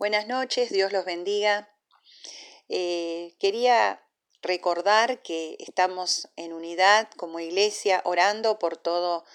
Buenas 0.00 0.26
noches, 0.26 0.70
Dios 0.70 0.92
los 0.92 1.04
bendiga. 1.04 1.68
Eh, 2.70 3.34
quería 3.38 4.02
recordar 4.40 5.20
que 5.20 5.56
estamos 5.58 6.30
en 6.36 6.54
unidad 6.54 7.10
como 7.18 7.38
iglesia 7.38 8.00
orando 8.06 8.58
por 8.58 8.78
todo 8.78 9.26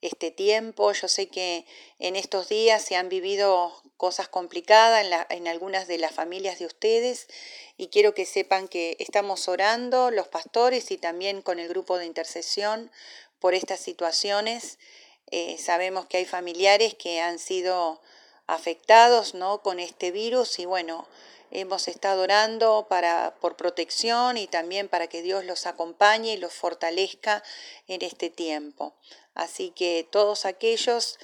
este 0.00 0.30
tiempo. 0.30 0.92
Yo 0.92 1.08
sé 1.08 1.26
que 1.26 1.66
en 1.98 2.14
estos 2.14 2.48
días 2.48 2.84
se 2.84 2.94
han 2.94 3.08
vivido 3.08 3.72
cosas 3.96 4.28
complicadas 4.28 5.04
en, 5.28 5.48
algunas 5.48 5.88
de 5.88 5.98
las 5.98 6.12
familias 6.12 6.60
de 6.60 6.66
ustedes 6.66 7.26
y 7.76 7.88
quiero 7.88 8.14
que 8.14 8.24
sepan 8.24 8.68
que 8.68 8.96
estamos 9.00 9.48
orando 9.48 10.12
los 10.12 10.28
pastores 10.28 10.92
y 10.92 10.98
también 10.98 11.42
con 11.42 11.58
el 11.58 11.68
grupo 11.68 11.98
de 11.98 12.06
intercesión 12.06 12.92
por 13.40 13.54
estas 13.54 13.80
situaciones. 13.80 14.78
Eh, 15.32 15.58
sabemos 15.58 16.06
que 16.06 16.18
hay 16.18 16.26
familiares 16.26 16.94
que 16.94 17.20
han 17.20 17.40
sido 17.40 18.00
afectados 18.46 19.34
¿no? 19.34 19.62
con 19.62 19.80
este 19.80 20.10
virus 20.10 20.58
y 20.58 20.66
bueno, 20.66 21.06
hemos 21.52 21.86
estado 21.86 22.22
orando 22.22 22.86
para, 22.88 23.34
por 23.40 23.56
protección 23.56 24.36
y 24.36 24.46
también 24.46 24.88
para 24.88 25.06
que 25.06 25.22
Dios 25.22 25.44
los 25.44 25.66
acompañe 25.66 26.32
y 26.32 26.36
los 26.38 26.52
fortalezca 26.52 27.42
en 27.88 28.02
este 28.02 28.30
tiempo. 28.30 28.94
Así 29.34 29.70
que 29.70 30.06
todos 30.10 30.44
aquellos 30.44 31.18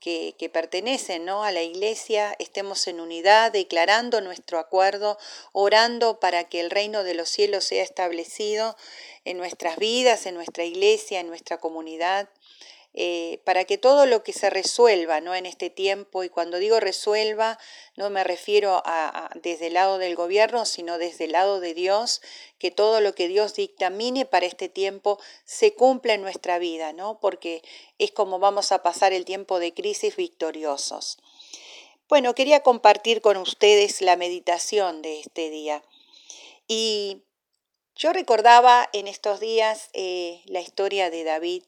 que, 0.00 0.34
que, 0.38 0.48
pertenecen 0.48 1.24
¿no? 1.24 1.44
a 1.44 1.50
la 1.50 1.62
iglesia, 1.62 2.36
estemos 2.38 2.86
en 2.88 3.00
unidad, 3.00 3.52
declarando 3.52 4.20
nuestro 4.20 4.58
acuerdo, 4.58 5.18
orando 5.52 6.20
para 6.20 6.44
que 6.44 6.60
el 6.60 6.70
reino 6.70 7.04
de 7.04 7.14
los 7.14 7.28
cielos 7.28 7.64
sea 7.64 7.82
establecido 7.82 8.76
en 9.24 9.38
nuestras 9.38 9.76
vidas, 9.76 10.26
en 10.26 10.34
nuestra 10.34 10.64
iglesia, 10.64 11.20
en 11.20 11.28
nuestra 11.28 11.58
comunidad. 11.58 12.28
Eh, 12.96 13.40
para 13.44 13.64
que 13.64 13.76
todo 13.76 14.06
lo 14.06 14.22
que 14.22 14.32
se 14.32 14.50
resuelva 14.50 15.20
¿no? 15.20 15.34
en 15.34 15.46
este 15.46 15.68
tiempo, 15.68 16.22
y 16.22 16.28
cuando 16.28 16.58
digo 16.58 16.78
resuelva, 16.78 17.58
no 17.96 18.08
me 18.08 18.22
refiero 18.22 18.82
a, 18.84 19.30
desde 19.42 19.66
el 19.66 19.74
lado 19.74 19.98
del 19.98 20.14
gobierno, 20.14 20.64
sino 20.64 20.96
desde 20.96 21.24
el 21.24 21.32
lado 21.32 21.58
de 21.58 21.74
Dios, 21.74 22.22
que 22.58 22.70
todo 22.70 23.00
lo 23.00 23.12
que 23.16 23.26
Dios 23.26 23.54
dictamine 23.54 24.26
para 24.26 24.46
este 24.46 24.68
tiempo 24.68 25.18
se 25.44 25.74
cumpla 25.74 26.14
en 26.14 26.22
nuestra 26.22 26.60
vida, 26.60 26.92
¿no? 26.92 27.18
porque 27.18 27.62
es 27.98 28.12
como 28.12 28.38
vamos 28.38 28.70
a 28.70 28.84
pasar 28.84 29.12
el 29.12 29.24
tiempo 29.24 29.58
de 29.58 29.74
crisis 29.74 30.14
victoriosos. 30.14 31.18
Bueno, 32.08 32.36
quería 32.36 32.60
compartir 32.60 33.20
con 33.22 33.38
ustedes 33.38 34.02
la 34.02 34.14
meditación 34.14 35.02
de 35.02 35.18
este 35.18 35.50
día. 35.50 35.82
Y 36.68 37.22
yo 37.96 38.12
recordaba 38.12 38.88
en 38.92 39.08
estos 39.08 39.40
días 39.40 39.90
eh, 39.94 40.42
la 40.46 40.60
historia 40.60 41.10
de 41.10 41.24
David 41.24 41.64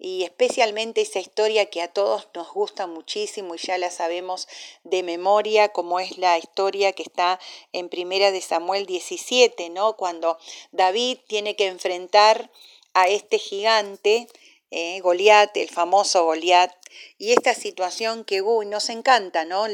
y 0.00 0.24
especialmente 0.24 1.02
esa 1.02 1.20
historia 1.20 1.66
que 1.66 1.82
a 1.82 1.88
todos 1.88 2.28
nos 2.34 2.50
gusta 2.52 2.86
muchísimo 2.86 3.54
y 3.54 3.58
ya 3.58 3.76
la 3.76 3.90
sabemos 3.90 4.48
de 4.82 5.02
memoria, 5.02 5.68
como 5.68 6.00
es 6.00 6.16
la 6.16 6.38
historia 6.38 6.92
que 6.92 7.02
está 7.02 7.38
en 7.72 7.90
Primera 7.90 8.32
de 8.32 8.40
Samuel 8.40 8.86
17, 8.86 9.68
¿no? 9.68 9.96
Cuando 9.96 10.38
David 10.72 11.18
tiene 11.26 11.54
que 11.54 11.66
enfrentar 11.66 12.50
a 12.94 13.08
este 13.08 13.38
gigante, 13.38 14.26
eh, 14.70 15.00
Goliat, 15.00 15.56
el 15.56 15.68
famoso 15.68 16.24
Goliat, 16.24 16.72
y 17.18 17.32
esta 17.32 17.54
situación 17.54 18.24
que 18.24 18.42
uy, 18.42 18.66
nos 18.66 18.88
encanta, 18.88 19.44
¿no? 19.44 19.66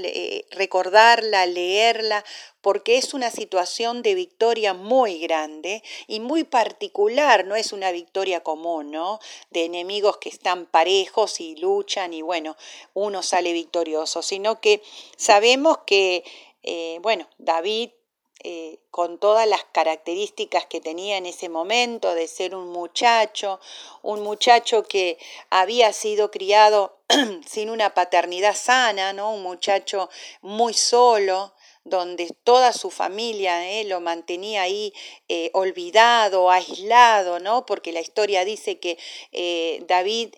recordarla, 0.50 1.46
leerla, 1.46 2.24
porque 2.66 2.98
es 2.98 3.14
una 3.14 3.30
situación 3.30 4.02
de 4.02 4.14
victoria 4.14 4.74
muy 4.74 5.20
grande 5.20 5.82
y 6.08 6.20
muy 6.20 6.42
particular, 6.42 7.44
no 7.44 7.54
es 7.54 7.72
una 7.72 7.92
victoria 7.92 8.42
común, 8.42 8.90
¿no? 8.90 9.20
De 9.50 9.64
enemigos 9.64 10.16
que 10.16 10.28
están 10.28 10.66
parejos 10.66 11.40
y 11.40 11.54
luchan 11.56 12.12
y 12.12 12.22
bueno, 12.22 12.56
uno 12.92 13.22
sale 13.22 13.52
victorioso, 13.52 14.20
sino 14.20 14.60
que 14.60 14.82
sabemos 15.16 15.78
que, 15.86 16.24
eh, 16.64 16.98
bueno, 17.02 17.28
David 17.38 17.90
eh, 18.48 18.78
con 18.92 19.18
todas 19.18 19.44
las 19.48 19.64
características 19.72 20.66
que 20.66 20.80
tenía 20.80 21.16
en 21.16 21.26
ese 21.26 21.48
momento 21.48 22.14
de 22.14 22.28
ser 22.28 22.54
un 22.54 22.68
muchacho, 22.68 23.58
un 24.02 24.22
muchacho 24.22 24.84
que 24.84 25.18
había 25.50 25.92
sido 25.92 26.30
criado 26.30 26.96
sin 27.44 27.70
una 27.70 27.92
paternidad 27.92 28.54
sana, 28.54 29.12
¿no? 29.12 29.34
un 29.34 29.42
muchacho 29.42 30.08
muy 30.42 30.74
solo, 30.74 31.54
donde 31.82 32.32
toda 32.44 32.72
su 32.72 32.92
familia 32.92 33.68
eh, 33.68 33.82
lo 33.82 34.00
mantenía 34.00 34.62
ahí 34.62 34.92
eh, 35.28 35.50
olvidado, 35.52 36.48
aislado, 36.48 37.40
¿no? 37.40 37.66
Porque 37.66 37.90
la 37.90 38.00
historia 38.00 38.44
dice 38.44 38.78
que 38.78 38.96
David 39.88 40.34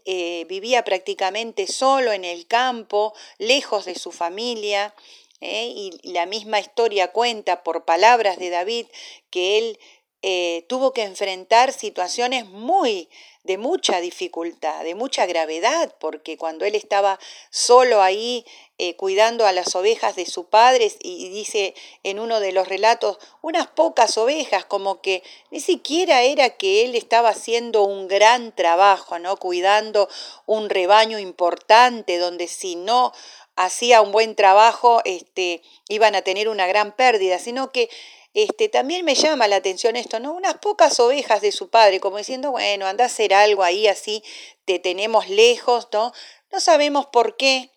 vivía 0.46 0.82
prácticamente 0.82 1.66
solo 1.66 2.12
en 2.12 2.24
el 2.24 2.46
campo, 2.46 3.12
lejos 3.36 3.84
de 3.84 3.96
su 3.96 4.12
familia, 4.12 4.94
¿eh? 5.40 5.66
y 5.66 6.12
la 6.12 6.26
misma 6.26 6.60
historia 6.60 7.12
cuenta 7.12 7.62
por 7.62 7.84
palabras 7.84 8.38
de 8.38 8.50
David 8.50 8.86
que 9.30 9.58
él 9.58 9.78
eh, 10.22 10.66
tuvo 10.68 10.92
que 10.92 11.04
enfrentar 11.04 11.72
situaciones 11.72 12.44
muy 12.46 13.08
de 13.44 13.56
mucha 13.56 14.00
dificultad, 14.00 14.82
de 14.82 14.96
mucha 14.96 15.26
gravedad, 15.26 15.94
porque 16.00 16.36
cuando 16.36 16.64
él 16.64 16.74
estaba 16.74 17.20
solo 17.50 18.02
ahí 18.02 18.44
eh, 18.78 18.96
cuidando 18.96 19.46
a 19.46 19.52
las 19.52 19.76
ovejas 19.76 20.16
de 20.16 20.26
su 20.26 20.46
padre, 20.46 20.92
y 21.00 21.28
dice 21.28 21.74
en 22.02 22.18
uno 22.18 22.40
de 22.40 22.50
los 22.50 22.66
relatos, 22.66 23.18
unas 23.42 23.68
pocas 23.68 24.18
ovejas, 24.18 24.64
como 24.64 25.00
que 25.00 25.22
ni 25.52 25.60
siquiera 25.60 26.22
era 26.22 26.50
que 26.50 26.84
él 26.84 26.96
estaba 26.96 27.28
haciendo 27.28 27.84
un 27.84 28.08
gran 28.08 28.52
trabajo, 28.54 29.20
¿no? 29.20 29.36
Cuidando 29.36 30.08
un 30.46 30.68
rebaño 30.68 31.20
importante, 31.20 32.18
donde 32.18 32.48
si 32.48 32.74
no 32.74 33.12
hacía 33.58 34.00
un 34.02 34.12
buen 34.12 34.36
trabajo, 34.36 35.02
este, 35.04 35.62
iban 35.88 36.14
a 36.14 36.22
tener 36.22 36.48
una 36.48 36.68
gran 36.68 36.94
pérdida, 36.94 37.40
sino 37.40 37.72
que 37.72 37.90
este, 38.32 38.68
también 38.68 39.04
me 39.04 39.16
llama 39.16 39.48
la 39.48 39.56
atención 39.56 39.96
esto, 39.96 40.20
¿no? 40.20 40.32
Unas 40.32 40.58
pocas 40.58 41.00
ovejas 41.00 41.40
de 41.40 41.50
su 41.50 41.68
padre, 41.68 41.98
como 41.98 42.18
diciendo, 42.18 42.52
bueno, 42.52 42.86
anda 42.86 43.02
a 43.04 43.08
hacer 43.08 43.34
algo 43.34 43.64
ahí, 43.64 43.88
así 43.88 44.22
te 44.64 44.78
tenemos 44.78 45.28
lejos, 45.28 45.88
¿no? 45.92 46.12
No 46.52 46.60
sabemos 46.60 47.06
por 47.06 47.36
qué, 47.36 47.72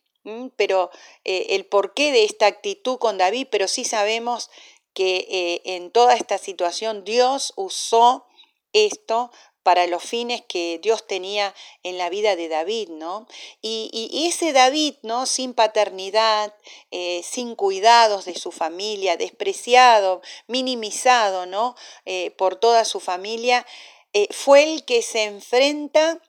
pero 0.55 0.91
eh, 1.25 1.47
el 1.49 1.65
porqué 1.65 2.11
de 2.11 2.25
esta 2.25 2.45
actitud 2.45 2.99
con 2.99 3.17
David, 3.17 3.47
pero 3.49 3.67
sí 3.67 3.83
sabemos 3.83 4.51
que 4.93 5.25
eh, 5.29 5.61
en 5.65 5.89
toda 5.89 6.13
esta 6.13 6.37
situación 6.37 7.03
Dios 7.05 7.53
usó 7.55 8.27
esto 8.71 9.31
para 9.63 9.87
los 9.87 10.03
fines 10.03 10.41
que 10.47 10.79
Dios 10.81 11.05
tenía 11.05 11.53
en 11.83 11.97
la 11.97 12.09
vida 12.09 12.35
de 12.35 12.47
David, 12.47 12.89
¿no? 12.89 13.27
Y, 13.61 14.27
ese 14.27 14.53
David, 14.53 14.95
¿no? 15.03 15.25
Sin 15.25 15.53
paternidad, 15.53 16.53
eh, 16.91 17.21
sin 17.23 17.55
cuidados 17.55 18.25
de 18.25 18.35
su 18.35 18.51
familia, 18.51 19.17
despreciado, 19.17 20.21
minimizado, 20.47 21.45
¿no? 21.45 21.75
Eh, 22.05 22.31
por 22.31 22.55
toda 22.55 22.85
su 22.85 22.99
familia, 22.99 23.65
eh, 24.13 24.27
fue 24.31 24.63
el 24.63 24.83
que 24.85 25.01
se 25.01 25.23
enfrenta 25.23 26.21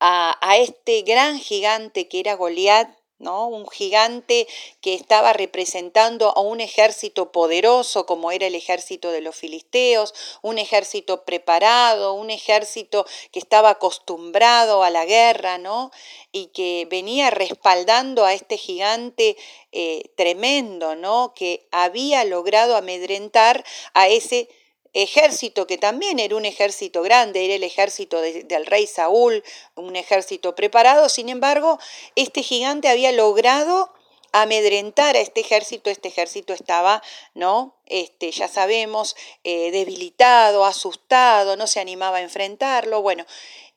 a, 0.00 0.36
a 0.40 0.56
este 0.58 1.02
gran 1.02 1.38
gigante 1.38 2.08
que 2.08 2.20
era 2.20 2.34
Goliat, 2.34 2.99
Un 3.20 3.68
gigante 3.68 4.48
que 4.80 4.94
estaba 4.94 5.34
representando 5.34 6.32
a 6.34 6.40
un 6.40 6.60
ejército 6.60 7.32
poderoso 7.32 8.06
como 8.06 8.32
era 8.32 8.46
el 8.46 8.54
ejército 8.54 9.10
de 9.10 9.20
los 9.20 9.36
filisteos, 9.36 10.14
un 10.40 10.56
ejército 10.56 11.24
preparado, 11.24 12.14
un 12.14 12.30
ejército 12.30 13.04
que 13.30 13.38
estaba 13.38 13.70
acostumbrado 13.70 14.82
a 14.82 14.90
la 14.90 15.04
guerra, 15.04 15.58
¿no? 15.58 15.90
Y 16.32 16.46
que 16.46 16.86
venía 16.90 17.30
respaldando 17.30 18.24
a 18.24 18.32
este 18.32 18.56
gigante 18.56 19.36
eh, 19.72 20.10
tremendo, 20.16 20.96
¿no? 20.96 21.34
Que 21.34 21.68
había 21.72 22.24
logrado 22.24 22.74
amedrentar 22.74 23.64
a 23.92 24.08
ese 24.08 24.48
ejército 24.92 25.66
que 25.66 25.78
también 25.78 26.18
era 26.18 26.36
un 26.36 26.44
ejército 26.44 27.02
grande, 27.02 27.44
era 27.44 27.54
el 27.54 27.64
ejército 27.64 28.20
del 28.20 28.66
rey 28.66 28.86
Saúl, 28.86 29.44
un 29.74 29.96
ejército 29.96 30.54
preparado, 30.54 31.08
sin 31.08 31.28
embargo, 31.28 31.78
este 32.16 32.42
gigante 32.42 32.88
había 32.88 33.12
logrado 33.12 33.92
amedrentar 34.32 35.16
a 35.16 35.20
este 35.20 35.40
ejército, 35.40 35.90
este 35.90 36.08
ejército 36.08 36.52
estaba, 36.52 37.02
¿no? 37.34 37.74
Este, 37.86 38.30
ya 38.30 38.48
sabemos, 38.48 39.16
eh, 39.44 39.70
debilitado, 39.70 40.64
asustado, 40.64 41.56
no 41.56 41.66
se 41.66 41.80
animaba 41.80 42.18
a 42.18 42.22
enfrentarlo, 42.22 43.02
bueno, 43.02 43.26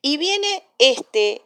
y 0.01 0.17
viene 0.17 0.63
este 0.77 1.41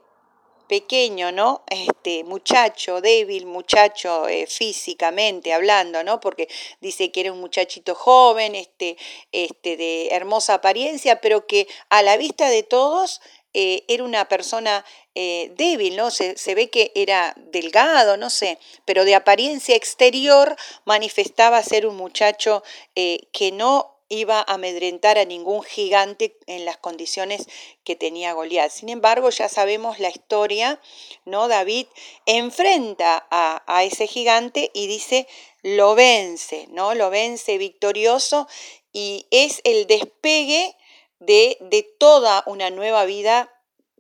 pequeño, 0.68 1.32
¿no? 1.32 1.64
Este 1.70 2.24
muchacho, 2.24 3.02
débil, 3.02 3.46
muchacho 3.46 4.28
eh, 4.28 4.48
físicamente 4.48 5.54
hablando, 5.54 6.04
¿no? 6.04 6.20
Porque 6.20 6.48
dice 6.82 7.12
que 7.12 7.22
era 7.22 7.32
un 7.32 7.40
muchachito 7.40 7.96
joven, 7.96 8.56
este, 8.56 8.98
este, 9.32 9.78
de 9.78 10.10
hermosa 10.10 10.56
apariencia, 10.56 11.22
pero 11.22 11.48
que 11.48 11.68
a 11.90 12.02
la 12.02 12.18
vista 12.18 12.50
de 12.50 12.64
todos 12.64 13.22
eh, 13.54 13.84
era 13.88 14.04
una 14.04 14.28
persona 14.28 14.86
eh, 15.16 15.52
débil, 15.58 15.96
¿no? 15.96 16.12
Se, 16.12 16.38
se, 16.38 16.54
ve 16.54 16.70
que 16.70 16.92
era 16.96 17.34
delgado, 17.38 18.18
no 18.18 18.30
sé, 18.30 18.60
pero 18.86 19.06
de 19.06 19.16
apariencia 19.16 19.76
exterior 19.76 20.56
manifestaba 20.86 21.64
ser 21.64 21.88
un 21.88 21.96
muchacho 21.98 22.64
que 22.94 23.52
no 23.52 23.97
iba 24.10 24.40
a 24.40 24.54
amedrentar 24.54 25.18
a 25.18 25.26
ningún 25.26 25.64
gigante 25.64 26.38
en 26.48 26.66
las 26.66 26.78
condiciones 26.78 27.48
que 27.84 27.96
tenía 27.96 28.34
Goliat. 28.34 28.72
Sin 28.72 28.90
embargo, 28.90 29.30
ya 29.30 29.50
sabemos 29.50 30.00
la 30.00 30.10
historia, 30.10 30.80
¿no? 31.26 31.48
David 31.48 31.88
enfrenta 32.26 33.28
a, 33.30 33.64
a, 33.68 33.84
ese 33.84 34.08
gigante 34.08 34.72
y 34.74 34.88
dice, 34.88 35.28
lo 35.62 35.96
vence, 35.96 36.68
¿no? 36.70 36.96
Lo 36.96 37.10
vence 37.10 37.58
victorioso 37.58 38.48
y 38.94 39.28
es 39.32 39.62
el 39.64 39.88
despegue 39.88 40.76
de, 41.20 41.58
de 41.60 41.84
toda 41.84 42.44
una 42.46 42.70
nueva 42.70 43.06
vida 43.06 43.52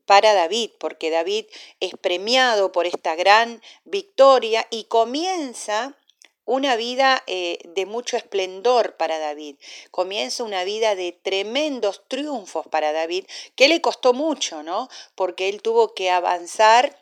para 0.06 0.34
David, 0.34 0.72
porque 0.80 1.10
David 1.10 1.46
es 1.82 1.92
premiado 2.00 2.72
por 2.72 2.88
esta 2.88 3.16
gran 3.16 3.62
victoria 3.84 4.66
y 4.72 4.86
comienza 4.86 5.98
una 6.48 6.78
vida 6.78 7.24
eh, 7.28 7.60
de 7.66 7.86
mucho 7.86 8.18
esplendor 8.18 8.96
para 8.96 9.20
David. 9.20 9.58
Comienza 9.92 10.46
una 10.46 10.64
vida 10.64 10.96
de 10.96 11.12
tremendos 11.12 12.08
triunfos 12.08 12.66
para 12.68 12.94
David, 12.94 13.26
que 13.56 13.68
le 13.68 13.82
costó 13.82 14.14
mucho, 14.14 14.64
¿no? 14.64 14.90
Porque 15.14 15.50
él 15.50 15.62
tuvo 15.62 15.94
que 15.94 16.10
avanzar 16.10 16.98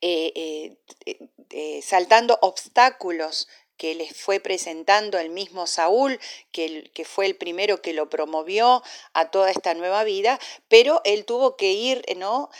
eh, 0.00 0.76
eh, 1.50 1.82
saltando 1.82 2.38
obstáculos 2.40 3.48
que 3.76 3.96
les 3.96 4.16
fue 4.16 4.38
presentando 4.38 5.18
el 5.18 5.30
mismo 5.30 5.66
Saúl, 5.66 6.20
que, 6.52 6.90
que, 6.94 7.04
fue 7.04 7.26
el 7.26 7.36
primero 7.36 7.82
que 7.82 7.92
lo 7.92 8.08
promovió 8.08 8.82
a 9.14 9.30
toda 9.30 9.50
esta 9.50 9.74
nueva 9.74 10.04
vida, 10.04 10.38
pero 10.68 11.00
él 11.04 11.24
tuvo 11.24 11.56
que 11.56 11.72
ir, 11.72 12.04
¿no? 12.16 12.50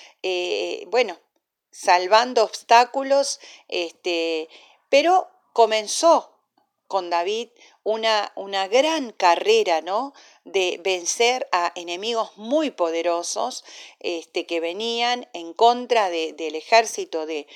bueno, 0.86 1.18
salvando 1.70 2.44
obstáculos, 2.44 3.40
este, 3.68 4.48
pero 4.88 5.28
comenzó 5.58 6.38
con 6.86 7.10
David 7.10 7.48
una, 7.82 8.30
una 8.36 8.68
gran 8.68 9.10
carrera, 9.10 9.80
¿no? 9.80 10.14
De 10.44 10.80
vencer 10.84 11.48
a 11.50 11.72
enemigos 11.74 12.30
muy 12.36 12.70
poderosos 12.70 13.64
este, 13.98 14.46
que 14.46 14.60
venían 14.60 15.28
en 15.32 15.52
contra 15.54 16.10
del 16.10 16.54
ejército 16.54 17.26
de, 17.26 17.48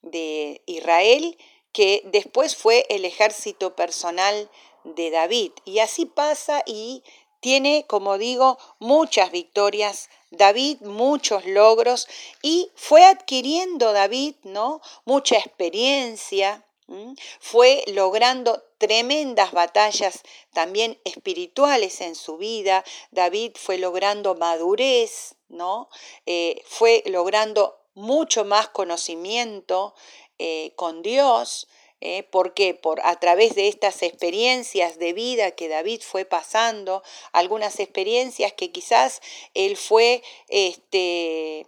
de 0.00 0.62
Israel, 0.64 1.36
que 1.72 2.00
después 2.06 2.56
fue 2.56 2.86
el 2.88 3.04
ejército 3.04 3.76
personal 3.76 4.48
de 4.84 5.10
David. 5.10 5.52
Y 5.66 5.80
así 5.80 6.06
pasa 6.06 6.62
y 6.64 7.02
tiene, 7.40 7.84
como 7.86 8.16
digo, 8.16 8.56
muchas 8.78 9.32
victorias 9.32 10.08
David, 10.30 10.80
muchos 10.80 11.44
logros 11.44 12.08
y 12.40 12.70
fue 12.74 13.04
adquiriendo 13.04 13.92
David, 13.92 14.36
¿no? 14.44 14.80
Mucha 15.04 15.36
experiencia, 15.36 16.64
fue 17.38 17.84
logrando 17.86 18.62
tremendas 18.78 19.52
batallas 19.52 20.22
también 20.52 20.98
espirituales 21.04 22.00
en 22.00 22.14
su 22.14 22.36
vida. 22.36 22.84
David 23.10 23.52
fue 23.56 23.78
logrando 23.78 24.34
madurez, 24.34 25.36
¿no? 25.48 25.88
Eh, 26.26 26.62
fue 26.66 27.02
logrando 27.06 27.80
mucho 27.94 28.44
más 28.44 28.68
conocimiento 28.68 29.94
eh, 30.38 30.72
con 30.76 31.02
Dios. 31.02 31.68
¿eh? 32.00 32.22
¿Por 32.24 32.54
qué? 32.54 32.74
Por 32.74 33.00
a 33.04 33.18
través 33.20 33.54
de 33.54 33.68
estas 33.68 34.02
experiencias 34.02 34.98
de 34.98 35.12
vida 35.12 35.52
que 35.52 35.68
David 35.68 36.00
fue 36.02 36.24
pasando, 36.24 37.02
algunas 37.32 37.78
experiencias 37.80 38.52
que 38.52 38.72
quizás 38.72 39.20
él 39.54 39.76
fue 39.76 40.22
este, 40.48 41.66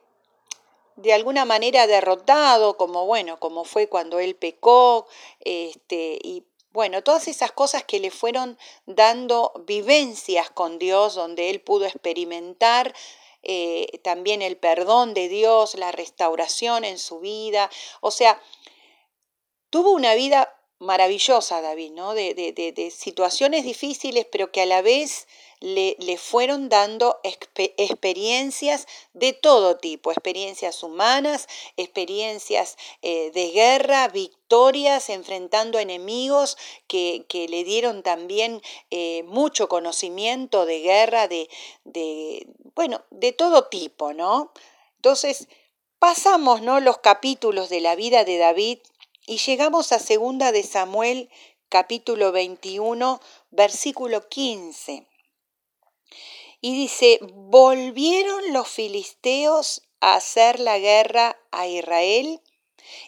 de 0.96 1.12
alguna 1.12 1.44
manera 1.44 1.86
derrotado, 1.86 2.76
como 2.76 3.06
bueno, 3.06 3.38
como 3.40 3.64
fue 3.64 3.88
cuando 3.88 4.18
él 4.20 4.34
pecó, 4.36 5.06
este, 5.40 6.18
y 6.22 6.44
bueno, 6.72 7.02
todas 7.02 7.28
esas 7.28 7.52
cosas 7.52 7.84
que 7.84 8.00
le 8.00 8.10
fueron 8.10 8.58
dando 8.86 9.52
vivencias 9.66 10.50
con 10.50 10.78
Dios, 10.78 11.14
donde 11.14 11.50
él 11.50 11.60
pudo 11.60 11.84
experimentar 11.84 12.94
eh, 13.42 13.98
también 14.02 14.40
el 14.40 14.56
perdón 14.56 15.14
de 15.14 15.28
Dios, 15.28 15.74
la 15.74 15.92
restauración 15.92 16.84
en 16.84 16.98
su 16.98 17.20
vida, 17.20 17.70
o 18.00 18.10
sea, 18.10 18.40
tuvo 19.68 19.90
una 19.90 20.14
vida 20.14 20.56
maravillosa 20.82 21.60
David, 21.60 21.92
¿no? 21.92 22.14
De, 22.14 22.34
de, 22.34 22.52
de 22.52 22.90
situaciones 22.90 23.64
difíciles, 23.64 24.26
pero 24.30 24.50
que 24.50 24.62
a 24.62 24.66
la 24.66 24.82
vez 24.82 25.26
le, 25.62 26.18
fueron 26.18 26.68
dando 26.68 27.20
experiencias 27.22 28.86
de 29.14 29.32
todo 29.32 29.76
tipo, 29.76 30.10
experiencias 30.10 30.82
humanas, 30.82 31.46
experiencias 31.76 32.76
eh, 33.02 33.30
de 33.32 33.50
guerra, 33.50 34.08
victorias, 34.08 35.08
enfrentando 35.08 35.78
enemigos 35.78 36.58
que, 36.88 37.24
le 37.48 37.64
dieron 37.64 38.02
también 38.02 38.60
eh, 38.90 39.22
mucho 39.24 39.68
conocimiento 39.68 40.66
de 40.66 40.80
guerra, 40.80 41.28
de, 41.28 41.48
de, 41.84 42.46
bueno, 42.74 43.02
de 43.10 43.32
todo 43.32 43.68
tipo, 43.68 44.12
¿no? 44.12 44.52
Entonces, 44.96 45.48
pasamos, 46.00 46.62
¿no? 46.62 46.80
Los 46.80 46.98
capítulos 46.98 47.68
de 47.68 47.80
la 47.80 47.94
vida 47.94 48.24
de 48.24 48.38
David 48.38 48.78
y 49.26 49.38
llegamos 49.38 49.92
a 49.92 49.98
segunda 49.98 50.52
de 50.52 50.62
Samuel, 50.62 51.30
capítulo 51.68 52.32
21, 52.32 53.20
versículo 53.50 54.28
15. 54.28 55.06
Y 56.60 56.76
dice, 56.76 57.18
volvieron 57.22 58.52
los 58.52 58.68
filisteos 58.68 59.82
a 60.00 60.16
hacer 60.16 60.60
la 60.60 60.78
guerra 60.78 61.38
a 61.50 61.66
Israel, 61.66 62.40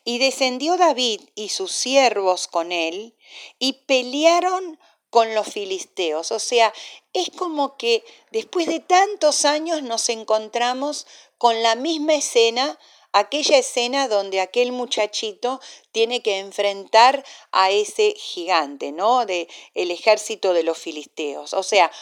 y 0.05 0.19
descendió 0.19 0.76
David 0.76 1.20
y 1.34 1.49
sus 1.49 1.72
siervos 1.72 2.46
con 2.46 2.70
él, 2.70 3.17
y 3.58 3.84
pelearon 3.87 4.78
con 5.10 5.34
los 5.34 5.49
filisteos. 5.49 6.32
O 6.32 6.38
sea, 6.38 6.72
es 7.12 7.31
como 7.31 7.76
que 7.76 8.05
después 8.31 8.67
de 8.67 8.81
tantos 8.81 9.44
años 9.44 9.82
nos 9.82 10.08
encontramos 10.08 11.06
con 11.38 11.62
la 11.62 11.75
misma 11.75 12.14
escena, 12.14 12.78
aquella 13.14 13.58
escena 13.58 14.08
donde 14.08 14.40
aquel 14.40 14.72
muchachito 14.72 15.61
tiene 15.93 16.20
que 16.20 16.40
enfrentar 16.40 17.25
a 17.52 17.70
ese 17.70 18.14
gigante, 18.16 18.90
¿no? 18.90 19.25
De 19.25 19.49
el 19.75 19.93
ejército 19.93 20.52
de 20.52 20.64
los 20.64 20.76
filisteos. 20.76 21.55
O 21.55 21.62
sea, 21.62 21.93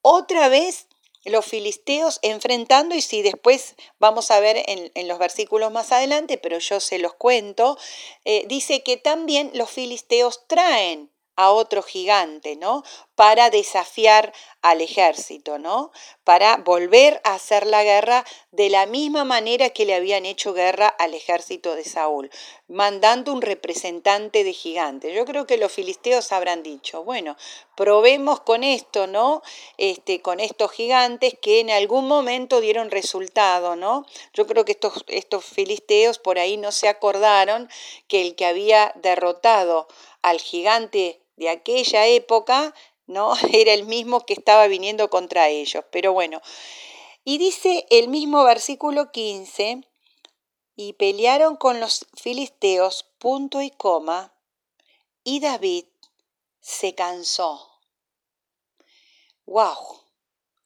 otra 0.00 0.48
vez 0.48 0.86
los 1.24 1.44
filisteos 1.44 2.20
enfrentando, 2.22 2.94
y 2.94 3.02
si 3.02 3.20
después 3.20 3.74
vamos 3.98 4.30
a 4.30 4.38
ver 4.38 4.62
en, 4.66 5.08
los 5.08 5.18
versículos 5.18 5.72
más 5.72 5.90
adelante, 5.90 6.38
pero 6.38 6.58
yo 6.58 6.78
se 6.78 6.98
los 7.00 7.14
cuento, 7.14 7.76
eh, 8.24 8.44
dice 8.46 8.82
que 8.82 8.96
también 8.96 9.50
los 9.54 9.70
filisteos 9.70 10.46
traen 10.46 11.10
a 11.40 11.52
otro 11.52 11.82
gigante, 11.82 12.54
¿no? 12.56 12.84
Para 13.14 13.48
desafiar 13.48 14.30
al 14.60 14.82
ejército, 14.82 15.58
¿no? 15.58 15.90
Para 16.22 16.58
volver 16.58 17.18
a 17.24 17.32
hacer 17.32 17.66
la 17.66 17.82
guerra 17.82 18.26
de 18.50 18.68
la 18.68 18.84
misma 18.84 19.24
manera 19.24 19.70
que 19.70 19.86
le 19.86 19.94
habían 19.94 20.26
hecho 20.26 20.52
guerra 20.52 20.88
al 20.88 21.14
ejército 21.14 21.76
de 21.76 21.84
Saúl, 21.84 22.30
mandando 22.68 23.32
un 23.32 23.40
representante 23.40 24.44
de 24.44 24.52
gigantes. 24.52 25.14
Yo 25.14 25.24
creo 25.24 25.46
que 25.46 25.56
los 25.56 25.72
filisteos 25.72 26.30
habrán 26.30 26.62
dicho, 26.62 27.04
bueno, 27.04 27.38
probemos 27.74 28.40
con 28.40 28.62
esto, 28.62 29.06
¿no? 29.06 29.40
Este, 29.78 30.20
con 30.20 30.40
estos 30.40 30.70
gigantes 30.72 31.38
que 31.40 31.60
en 31.60 31.70
algún 31.70 32.06
momento 32.06 32.60
dieron 32.60 32.90
resultado, 32.90 33.76
¿no? 33.76 34.04
Yo 34.34 34.46
creo 34.46 34.66
que 34.66 34.72
estos, 34.72 35.04
estos 35.06 35.46
filisteos 35.46 36.18
por 36.18 36.38
ahí 36.38 36.58
no 36.58 36.70
se 36.70 36.88
acordaron 36.88 37.70
que 38.08 38.20
el 38.20 38.34
que 38.34 38.44
había 38.44 38.92
derrotado 38.96 39.88
al 40.22 40.38
gigante 40.38 41.19
de 41.40 41.48
aquella 41.48 42.06
época, 42.06 42.74
¿no? 43.06 43.32
Era 43.52 43.72
el 43.72 43.84
mismo 43.84 44.20
que 44.20 44.34
estaba 44.34 44.68
viniendo 44.68 45.10
contra 45.10 45.48
ellos. 45.48 45.84
Pero 45.90 46.12
bueno, 46.12 46.40
y 47.24 47.38
dice 47.38 47.86
el 47.90 48.08
mismo 48.08 48.44
versículo 48.44 49.10
15, 49.10 49.80
y 50.76 50.92
pelearon 50.92 51.56
con 51.56 51.80
los 51.80 52.06
filisteos, 52.14 53.06
punto 53.18 53.60
y 53.62 53.70
coma, 53.70 54.34
y 55.24 55.40
David 55.40 55.86
se 56.60 56.94
cansó. 56.94 57.80
¡Wow! 59.46 60.09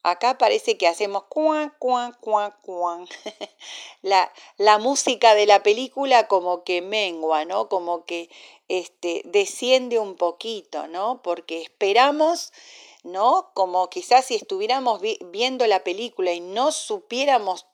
Acá 0.05 0.37
parece 0.37 0.77
que 0.77 0.87
hacemos 0.87 1.23
cuan, 1.29 1.73
cuan, 1.79 2.15
cuan, 2.21 2.53
cuan. 2.61 3.07
La, 4.03 4.31
la, 4.57 4.77
música 4.77 5.33
de 5.33 5.47
la 5.47 5.63
película 5.63 6.27
como 6.27 6.63
que 6.63 6.83
mengua, 6.83 7.43
¿no? 7.45 7.69
Como 7.69 8.05
que 8.05 8.29
este, 8.67 9.23
desciende 9.25 9.97
un 9.97 10.13
poquito, 10.15 10.85
¿no? 10.85 11.23
Porque 11.23 11.59
esperamos, 11.59 12.53
¿no? 13.01 13.49
Como 13.55 13.89
quizás 13.89 14.25
si 14.25 14.35
estuviéramos 14.35 15.01
viendo 15.31 15.65
la 15.65 15.83
película 15.83 16.33
y 16.33 16.39
no 16.39 16.71
supiéramos 16.71 17.65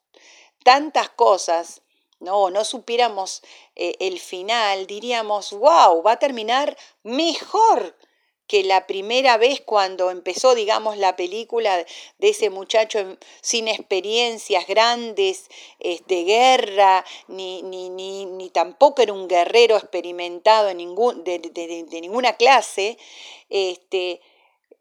tantas 0.64 1.10
cosas, 1.10 1.82
¿no? 2.18 2.44
O 2.44 2.50
no 2.50 2.64
supiéramos 2.64 3.42
eh, 3.76 3.96
el 4.00 4.18
final, 4.18 4.86
diríamos, 4.86 5.52
wow, 5.52 6.02
va 6.02 6.12
a 6.12 6.18
terminar 6.18 6.78
mejor 7.02 7.94
que 8.52 8.64
la 8.64 8.86
primera 8.86 9.38
vez 9.38 9.62
cuando 9.62 10.10
empezó, 10.10 10.54
digamos, 10.54 10.98
la 10.98 11.16
película 11.16 11.86
de 12.18 12.28
ese 12.28 12.50
muchacho 12.50 13.16
sin 13.40 13.66
experiencias 13.66 14.66
grandes 14.66 15.48
este, 15.78 16.16
de 16.16 16.24
guerra, 16.24 17.02
ni, 17.28 17.62
ni, 17.62 17.88
ni, 17.88 18.26
ni, 18.26 18.50
tampoco 18.50 19.00
era 19.00 19.14
un 19.14 19.26
guerrero 19.26 19.78
experimentado 19.78 20.68
en 20.68 20.76
ningún, 20.76 21.24
de, 21.24 21.40
ninguna 22.02 22.34
clase, 22.34 22.98
este, 23.48 24.20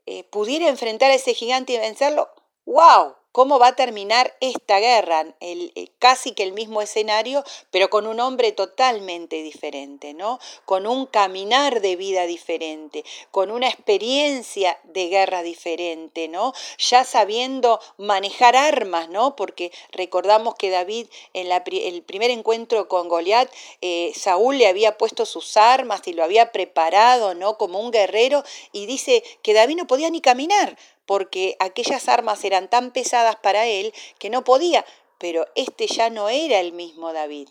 eh, 0.05 0.25
pudiera 0.25 0.67
enfrentar 0.67 1.09
a 1.09 1.15
ese 1.15 1.33
gigante 1.33 1.71
y 1.71 1.77
vencerlo, 1.77 2.27
¡wow! 2.65 3.15
Cómo 3.31 3.59
va 3.59 3.67
a 3.67 3.75
terminar 3.75 4.35
esta 4.39 4.79
guerra, 4.79 5.25
el, 5.39 5.71
eh, 5.75 5.87
casi 5.99 6.31
que 6.31 6.43
el 6.43 6.53
mismo 6.53 6.81
escenario, 6.81 7.43
pero 7.69 7.89
con 7.89 8.07
un 8.07 8.19
hombre 8.19 8.51
totalmente 8.51 9.41
diferente, 9.43 10.13
¿no? 10.13 10.39
Con 10.65 10.87
un 10.87 11.05
caminar 11.05 11.81
de 11.81 11.95
vida 11.95 12.25
diferente, 12.25 13.03
con 13.31 13.51
una 13.51 13.67
experiencia 13.67 14.79
de 14.83 15.07
guerra 15.07 15.43
diferente, 15.43 16.27
¿no? 16.27 16.53
Ya 16.77 17.03
sabiendo 17.03 17.79
manejar 17.97 18.55
armas, 18.55 19.09
¿no? 19.09 19.35
Porque 19.35 19.71
recordamos 19.91 20.55
que 20.55 20.69
David 20.69 21.07
en 21.33 21.51
el 21.51 22.03
primer 22.03 22.31
encuentro 22.31 22.87
con 22.87 23.07
Goliat, 23.07 23.51
eh, 23.81 24.11
Saúl 24.15 24.57
le 24.57 24.67
había 24.67 24.97
puesto 24.97 25.25
sus 25.25 25.57
armas 25.57 26.01
y 26.05 26.13
lo 26.13 26.23
había 26.23 26.51
preparado, 26.51 27.33
¿no? 27.35 27.57
Como 27.57 27.79
un 27.79 27.91
guerrero 27.91 28.43
y 28.71 28.85
dice 28.85 29.23
que 29.41 29.53
David 29.53 29.77
no 29.77 29.87
podía 29.87 30.09
ni 30.09 30.21
caminar 30.21 30.77
porque 31.05 31.55
aquellas 31.59 32.07
armas 32.07 32.43
eran 32.43 32.69
tan 32.69 32.91
pesadas 32.91 33.35
para 33.37 33.65
él 33.67 33.93
que 34.19 34.29
no 34.29 34.43
podía, 34.43 34.85
pero 35.17 35.45
este 35.55 35.87
ya 35.87 36.09
no 36.09 36.29
era 36.29 36.59
el 36.59 36.73
mismo 36.73 37.13
David. 37.13 37.49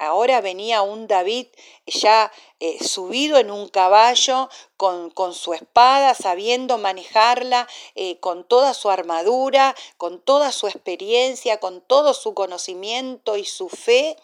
Ahora 0.00 0.40
venía 0.40 0.82
un 0.82 1.08
David 1.08 1.48
ya 1.86 2.30
eh, 2.60 2.78
subido 2.84 3.38
en 3.38 3.50
un 3.50 3.68
caballo, 3.68 4.48
con, 4.76 5.10
con, 5.10 5.34
su 5.34 5.54
espada, 5.54 6.14
sabiendo 6.14 6.78
manejarla, 6.78 7.66
eh, 7.96 8.20
con 8.20 8.46
toda 8.46 8.74
su 8.74 8.90
armadura, 8.90 9.74
con 9.96 10.20
toda 10.20 10.52
su 10.52 10.68
experiencia, 10.68 11.58
con 11.58 11.80
todo 11.80 12.14
su 12.14 12.32
conocimiento 12.32 13.36
y 13.36 13.44
su 13.44 13.68
fe. 13.68 14.16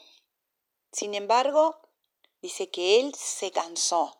Sin 0.92 1.14
embargo, 1.14 1.80
dice 2.40 2.70
que 2.70 3.00
él 3.00 3.12
se 3.16 3.50
cansó. 3.50 4.16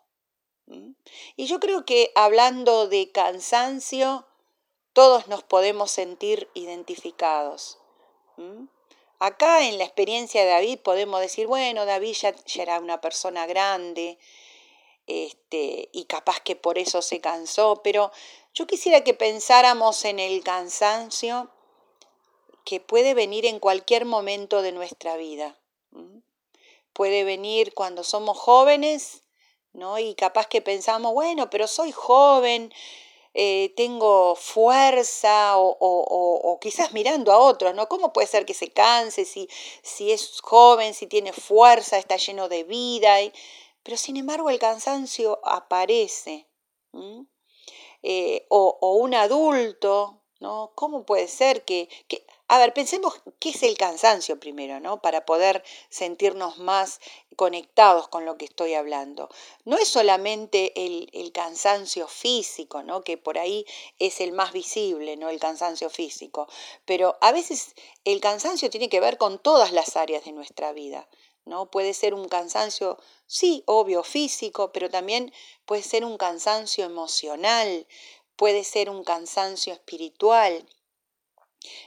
Y 1.37 1.46
yo 1.46 1.61
creo 1.61 1.84
que 1.84 2.11
hablando 2.16 2.88
de 2.88 3.12
cansancio, 3.12 4.26
todos 4.95 5.27
nos 5.27 5.43
podemos 5.43 5.91
sentir 5.91 6.49
identificados. 6.55 7.79
Acá 9.19 9.67
en 9.67 9.77
la 9.79 9.85
experiencia 9.85 10.43
de 10.43 10.51
David 10.51 10.79
podemos 10.79 11.21
decir, 11.21 11.47
bueno, 11.47 11.85
David 11.85 12.15
ya, 12.15 12.35
era 12.55 12.81
una 12.81 13.01
persona 13.01 13.47
grande 13.47 14.19
este, 15.07 15.91
y 15.93 16.05
capaz 16.07 16.41
que 16.41 16.57
por 16.57 16.79
eso 16.79 17.03
se 17.03 17.21
cansó, 17.21 17.83
pero 17.83 18.11
yo 18.55 18.67
quisiera 18.67 19.03
que 19.03 19.15
pensáramos 19.15 20.05
en 20.05 20.19
el 20.19 20.43
cansancio 20.43 21.51
que 22.65 22.81
puede 22.81 23.15
venir 23.15 23.47
en 23.47 23.59
cualquier 23.59 24.05
momento 24.07 24.63
de 24.63 24.73
nuestra 24.73 25.17
vida. 25.17 25.59
Puede 26.93 27.25
venir 27.25 27.75
cuando 27.75 28.05
somos 28.05 28.39
jóvenes, 28.39 29.23
¿no? 29.73 29.99
Y 29.99 30.15
capaz 30.15 30.47
que 30.47 30.63
pensamos, 30.63 31.13
bueno, 31.13 31.51
pero 31.51 31.67
soy 31.67 31.91
joven, 31.93 32.73
eh, 33.35 33.73
tengo 33.76 34.37
fuerza 34.37 35.55
o, 35.57 36.59
quizás 36.61 36.93
mirando 36.93 37.33
a 37.33 37.38
otros, 37.38 37.75
¿no? 37.75 37.88
¿Cómo 37.88 38.12
puede 38.12 38.29
ser 38.29 38.47
que 38.47 38.55
se 38.55 38.71
canse 38.71 39.25
si, 39.25 39.49
si 39.83 40.12
es 40.12 40.41
joven, 40.41 40.95
si 40.95 41.07
tiene 41.07 41.33
fuerza, 41.33 41.99
está 41.99 42.17
lleno 42.17 42.49
de 42.49 42.64
vida? 42.64 43.17
Pero 43.83 43.97
sin 43.97 44.17
embargo 44.17 44.50
el 44.50 44.59
cansancio 44.59 45.41
aparece. 45.45 46.49
Eh, 48.03 48.47
o, 48.50 48.97
un 49.00 49.14
adulto, 49.14 50.24
¿no? 50.41 50.73
¿Cómo 50.75 51.05
puede 51.05 51.29
ser 51.29 51.64
que, 51.64 51.88
que 52.09 52.26
a 52.47 52.59
ver, 52.59 52.75
pensemos 52.75 53.14
qué 53.41 53.50
es 53.50 53.62
el 53.62 53.76
cansancio 53.76 54.38
primero, 54.38 54.79
¿no? 54.79 55.00
Para 55.00 55.25
poder 55.25 55.64
sentirnos 55.88 56.59
más 56.59 57.00
conectados 57.37 58.07
con 58.09 58.26
lo 58.26 58.37
que 58.37 58.45
estoy 58.45 58.75
hablando. 58.75 59.31
No 59.64 59.79
es 59.79 59.88
solamente 59.88 60.73
el, 60.76 61.33
cansancio 61.33 62.07
físico, 62.07 62.83
¿no? 62.83 63.03
Que 63.03 63.17
por 63.17 63.38
ahí 63.38 63.64
es 63.99 64.21
el 64.21 64.33
más 64.33 64.53
visible, 64.53 65.17
¿no? 65.17 65.31
El 65.31 65.41
cansancio 65.41 65.88
físico. 65.88 66.47
Pero 66.85 67.17
a 67.23 67.33
veces 67.33 67.75
el 68.05 68.21
cansancio 68.21 68.69
tiene 68.71 68.91
que 68.91 69.00
ver 69.00 69.17
con 69.17 69.38
todas 69.38 69.73
las 69.73 69.97
áreas 69.97 70.25
de 70.25 70.33
nuestra 70.33 70.73
vida. 70.73 71.09
¿no? 71.47 71.71
Puede 71.71 71.93
ser 71.93 72.14
un 72.14 72.29
cansancio, 72.29 72.99
sí, 73.26 73.62
obvio, 73.67 74.03
físico, 74.03 74.73
pero 74.73 74.88
también 74.88 75.33
puede 75.67 75.83
ser 75.83 76.05
un 76.05 76.17
cansancio 76.17 76.87
emocional, 76.87 77.87
puede 78.37 78.64
ser 78.64 78.91
un 78.91 79.05
cansancio 79.05 79.73
espiritual, 79.73 80.67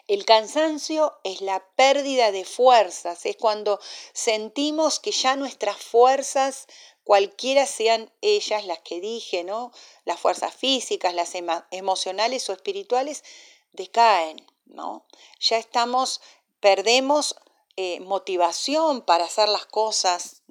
el 0.07 0.25
cansancio 0.25 1.19
es 1.23 1.41
la 1.41 1.63
pérdida 1.75 2.31
de 2.31 2.45
fuerzas, 2.45 3.25
es 3.25 3.37
cuando 3.37 3.79
sentimos 4.13 4.99
que 4.99 5.11
ya 5.11 5.35
nuestras 5.35 5.77
fuerzas, 5.77 6.67
cualquiera 7.03 7.65
sean 7.65 8.11
ellas 8.21 8.65
las 8.65 8.79
que 8.79 8.99
dije, 8.99 9.43
¿no? 9.43 9.71
Las 10.03 10.19
fuerzas 10.19 10.53
físicas, 10.55 11.13
las 11.13 11.33
emocionales 11.71 12.49
o 12.49 12.53
espirituales, 12.53 13.23
decaen, 13.71 14.45
¿no? 14.65 15.05
Ya 15.39 15.57
estamos, 15.57 16.21
perdemos 16.59 17.35
eh, 17.77 17.99
motivación 18.01 19.01
para 19.01 19.25
hacer 19.25 19.47
las 19.49 19.65
cosas, 19.65 20.41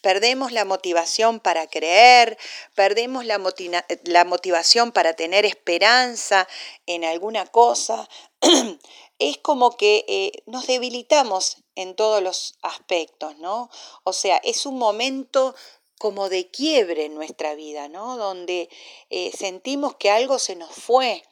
perdemos 0.00 0.52
la 0.52 0.64
motivación 0.64 1.40
para 1.40 1.66
creer, 1.66 2.38
perdemos 2.74 3.24
la, 3.24 3.40
la 4.04 4.24
motivación 4.24 4.92
para 4.92 5.14
tener 5.14 5.46
esperanza 5.46 6.46
en 6.86 7.04
alguna 7.04 7.46
cosa. 7.46 8.08
es 9.18 9.38
como 9.38 9.76
que 9.76 10.04
eh, 10.08 10.42
nos 10.46 10.66
debilitamos 10.66 11.58
en 11.74 11.94
todos 11.96 12.22
los 12.22 12.56
aspectos, 12.62 13.36
¿no? 13.38 13.70
O 14.04 14.12
sea, 14.12 14.36
es 14.38 14.64
un 14.66 14.78
momento 14.78 15.54
como 15.98 16.28
de 16.28 16.48
quiebre 16.50 17.06
en 17.06 17.14
nuestra 17.14 17.54
vida, 17.54 17.88
¿no? 17.88 18.16
Donde 18.16 18.68
eh, 19.10 19.32
sentimos 19.36 19.96
que 19.96 20.10
algo 20.10 20.38
se 20.38 20.54
nos 20.54 20.70
fue. 20.70 21.24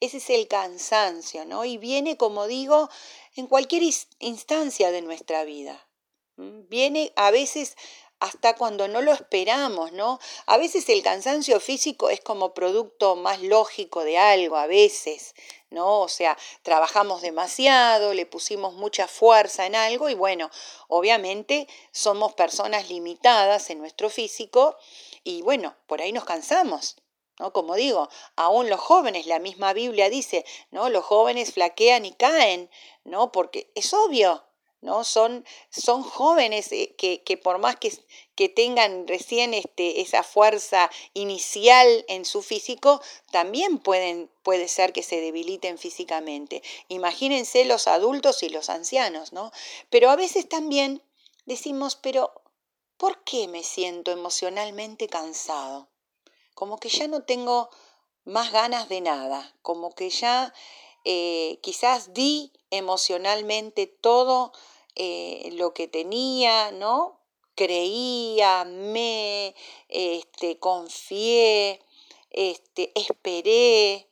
Ese 0.00 0.18
es 0.18 0.30
el 0.30 0.48
cansancio, 0.48 1.44
¿no? 1.46 1.64
Y 1.64 1.78
viene, 1.78 2.16
como 2.16 2.46
digo, 2.46 2.90
en 3.36 3.46
cualquier 3.46 3.82
instancia 4.18 4.90
de 4.90 5.02
nuestra 5.02 5.44
vida. 5.44 5.86
Viene 6.36 7.12
a 7.16 7.30
veces 7.30 7.76
hasta 8.20 8.54
cuando 8.54 8.86
no 8.86 9.00
lo 9.00 9.12
esperamos, 9.12 9.92
¿no? 9.92 10.20
A 10.44 10.58
veces 10.58 10.88
el 10.90 11.02
cansancio 11.02 11.58
físico 11.58 12.10
es 12.10 12.20
como 12.20 12.52
producto 12.52 13.16
más 13.16 13.40
lógico 13.40 14.04
de 14.04 14.18
algo, 14.18 14.56
a 14.56 14.66
veces, 14.66 15.34
¿no? 15.70 16.00
O 16.00 16.08
sea, 16.08 16.36
trabajamos 16.62 17.22
demasiado, 17.22 18.12
le 18.12 18.26
pusimos 18.26 18.74
mucha 18.74 19.08
fuerza 19.08 19.64
en 19.64 19.74
algo 19.74 20.10
y 20.10 20.14
bueno, 20.14 20.50
obviamente 20.88 21.66
somos 21.92 22.34
personas 22.34 22.90
limitadas 22.90 23.70
en 23.70 23.78
nuestro 23.78 24.10
físico 24.10 24.76
y 25.24 25.40
bueno, 25.40 25.74
por 25.86 26.02
ahí 26.02 26.12
nos 26.12 26.24
cansamos. 26.24 26.96
¿No? 27.40 27.54
Como 27.54 27.74
digo, 27.74 28.10
aún 28.36 28.68
los 28.68 28.80
jóvenes, 28.80 29.24
la 29.24 29.38
misma 29.38 29.72
Biblia 29.72 30.10
dice, 30.10 30.44
¿no? 30.70 30.90
Los 30.90 31.06
jóvenes 31.06 31.54
flaquean 31.54 32.04
y 32.04 32.12
caen, 32.12 32.68
¿no? 33.04 33.32
Porque 33.32 33.72
es 33.74 33.94
obvio, 33.94 34.44
¿no? 34.82 35.04
Son, 35.04 35.46
son 35.70 36.02
jóvenes 36.02 36.70
eh, 36.70 36.94
que, 36.98 37.22
que, 37.22 37.38
por 37.38 37.56
más 37.56 37.76
que, 37.76 37.94
que, 38.34 38.50
tengan 38.50 39.08
recién 39.08 39.54
este, 39.54 40.02
esa 40.02 40.22
fuerza 40.22 40.90
inicial 41.14 42.04
en 42.08 42.26
su 42.26 42.42
físico, 42.42 43.00
también 43.30 43.78
pueden, 43.78 44.30
puede 44.42 44.68
ser 44.68 44.92
que 44.92 45.02
se 45.02 45.22
debiliten 45.22 45.78
físicamente. 45.78 46.62
Imagínense 46.88 47.64
los 47.64 47.88
adultos 47.88 48.42
y 48.42 48.50
los 48.50 48.68
ancianos, 48.68 49.32
¿no? 49.32 49.50
Pero 49.88 50.10
a 50.10 50.16
veces 50.16 50.46
también 50.46 51.02
decimos, 51.46 51.96
pero 51.96 52.34
¿por 52.98 53.24
qué 53.24 53.48
me 53.48 53.62
siento 53.62 54.10
emocionalmente 54.10 55.08
cansado? 55.08 55.88
Como 56.60 56.76
que 56.76 56.90
ya 56.90 57.08
no 57.08 57.22
tengo 57.22 57.70
más 58.26 58.52
ganas 58.52 58.90
de 58.90 59.00
nada, 59.00 59.56
como 59.62 59.94
que 59.94 60.10
ya 60.10 60.52
eh, 61.06 61.58
quizás 61.62 62.12
di 62.12 62.52
emocionalmente 62.68 63.86
todo 63.86 64.52
eh, 64.94 65.48
lo 65.54 65.72
que 65.72 65.88
tenía, 65.88 66.70
¿no? 66.70 67.18
Creía, 67.54 68.66
me, 68.66 69.54
este, 69.88 70.58
confié, 70.58 71.80
este, 72.28 72.92
esperé, 72.94 74.06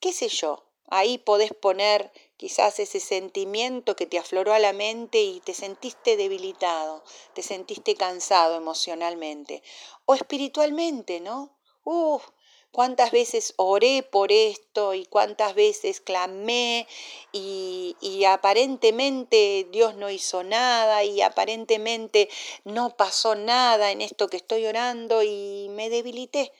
qué 0.00 0.12
sé 0.12 0.28
yo. 0.28 0.64
Ahí 0.88 1.16
podés 1.16 1.54
poner 1.54 2.12
quizás 2.36 2.78
ese 2.78 3.00
sentimiento 3.00 3.96
que 3.96 4.04
te 4.04 4.18
afloró 4.18 4.52
a 4.52 4.58
la 4.58 4.74
mente 4.74 5.22
y 5.22 5.40
te 5.40 5.54
sentiste 5.54 6.18
debilitado, 6.18 7.02
te 7.32 7.42
sentiste 7.42 7.96
cansado 7.96 8.54
emocionalmente 8.56 9.62
o 10.04 10.14
espiritualmente, 10.14 11.20
¿no? 11.20 11.53
Uf, 11.84 12.26
cuántas 12.72 13.12
veces 13.12 13.54
oré 13.56 14.02
por 14.02 14.32
esto 14.32 14.94
y 14.94 15.04
cuántas 15.04 15.54
veces 15.54 16.00
clamé 16.00 16.88
y, 17.32 18.24
aparentemente 18.26 19.68
Dios 19.70 19.94
no 19.94 20.10
hizo 20.10 20.42
nada 20.42 21.04
y 21.04 21.20
aparentemente 21.20 22.28
no 22.64 22.96
pasó 22.96 23.34
nada 23.34 23.92
en 23.92 24.00
esto 24.00 24.28
que 24.28 24.38
estoy 24.38 24.66
orando 24.66 25.22
y 25.22 25.68
me 25.70 25.90
debilité 25.90 26.52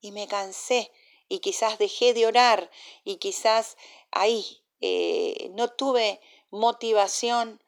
y 0.00 0.10
me 0.10 0.26
cansé 0.26 0.90
y 1.28 1.38
quizás 1.38 1.78
dejé 1.78 2.12
de 2.12 2.26
orar 2.26 2.70
y 3.04 3.16
quizás 3.16 3.76
ahí 4.10 4.62
eh, 4.80 5.50
no 5.54 5.68
tuve 5.68 6.20
motivación 6.50 7.62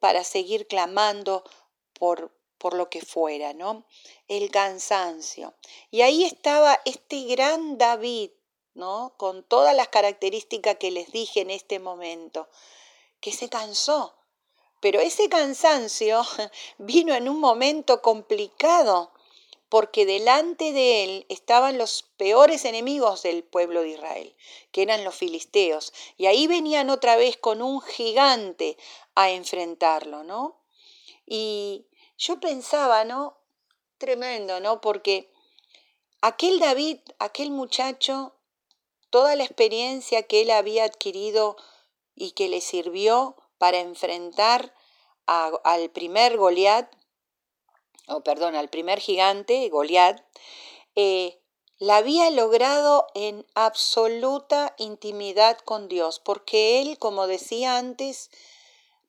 para 0.00 0.22
seguir 0.24 0.66
clamando 0.68 1.44
por, 1.98 2.32
por 2.58 2.74
lo 2.74 2.88
que 2.88 3.00
fuera, 3.00 3.52
¿no? 3.52 3.84
El 4.28 4.50
cansancio. 4.50 5.54
Y 5.90 6.02
ahí 6.02 6.24
estaba 6.24 6.80
este 6.84 7.24
gran 7.24 7.78
David, 7.78 8.30
¿no? 8.74 9.14
Con 9.16 9.42
todas 9.42 9.74
las 9.74 9.88
características 9.88 10.76
que 10.76 10.90
les 10.90 11.10
dije 11.12 11.40
en 11.40 11.50
este 11.50 11.78
momento, 11.78 12.48
que 13.20 13.32
se 13.32 13.48
cansó. 13.48 14.16
Pero 14.80 15.00
ese 15.00 15.28
cansancio 15.28 16.22
vino 16.78 17.14
en 17.14 17.28
un 17.28 17.40
momento 17.40 18.02
complicado, 18.02 19.12
porque 19.68 20.06
delante 20.06 20.72
de 20.72 21.04
él 21.04 21.26
estaban 21.28 21.76
los 21.76 22.04
peores 22.16 22.64
enemigos 22.64 23.22
del 23.22 23.42
pueblo 23.42 23.82
de 23.82 23.90
Israel, 23.90 24.36
que 24.70 24.82
eran 24.82 25.02
los 25.02 25.14
filisteos, 25.14 25.92
y 26.16 26.26
ahí 26.26 26.46
venían 26.46 26.88
otra 26.88 27.16
vez 27.16 27.36
con 27.36 27.62
un 27.62 27.80
gigante 27.80 28.76
a 29.14 29.30
enfrentarlo, 29.30 30.22
¿no? 30.22 30.60
Y 31.26 31.86
yo 32.18 32.40
pensaba, 32.40 33.04
¿no? 33.04 33.36
Tremendo, 33.98 34.60
¿no? 34.60 34.80
Porque 34.80 35.32
aquel 36.20 36.58
David, 36.58 36.98
aquel 37.18 37.50
muchacho, 37.50 38.34
toda 39.10 39.36
la 39.36 39.44
experiencia 39.44 40.22
que 40.24 40.42
él 40.42 40.50
había 40.50 40.84
adquirido 40.84 41.56
y 42.14 42.32
que 42.32 42.48
le 42.48 42.60
sirvió 42.60 43.36
para 43.58 43.80
enfrentar 43.80 44.74
al 45.26 45.90
primer 45.90 46.36
Goliat, 46.36 46.92
o 48.08 48.22
perdón, 48.22 48.54
al 48.54 48.68
primer 48.68 49.00
gigante, 49.00 49.68
Goliat, 49.68 50.22
eh, 50.94 51.40
la 51.78 51.98
había 51.98 52.30
logrado 52.30 53.06
en 53.14 53.44
absoluta 53.54 54.74
intimidad 54.78 55.58
con 55.58 55.88
Dios, 55.88 56.20
porque 56.20 56.80
él, 56.80 56.98
como 56.98 57.26
decía 57.26 57.76
antes, 57.76 58.30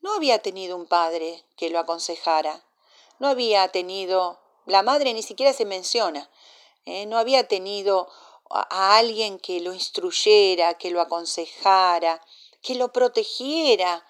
no 0.01 0.13
había 0.13 0.39
tenido 0.39 0.75
un 0.75 0.85
padre 0.85 1.45
que 1.55 1.69
lo 1.69 1.79
aconsejara, 1.79 2.65
no 3.19 3.27
había 3.27 3.67
tenido, 3.69 4.39
la 4.65 4.83
madre 4.83 5.13
ni 5.13 5.23
siquiera 5.23 5.53
se 5.53 5.65
menciona, 5.65 6.29
eh, 6.85 7.05
no 7.05 7.17
había 7.17 7.47
tenido 7.47 8.09
a 8.49 8.97
alguien 8.97 9.39
que 9.39 9.59
lo 9.59 9.73
instruyera, 9.73 10.75
que 10.75 10.91
lo 10.91 11.01
aconsejara, 11.01 12.21
que 12.61 12.75
lo 12.75 12.93
protegiera 12.93 14.05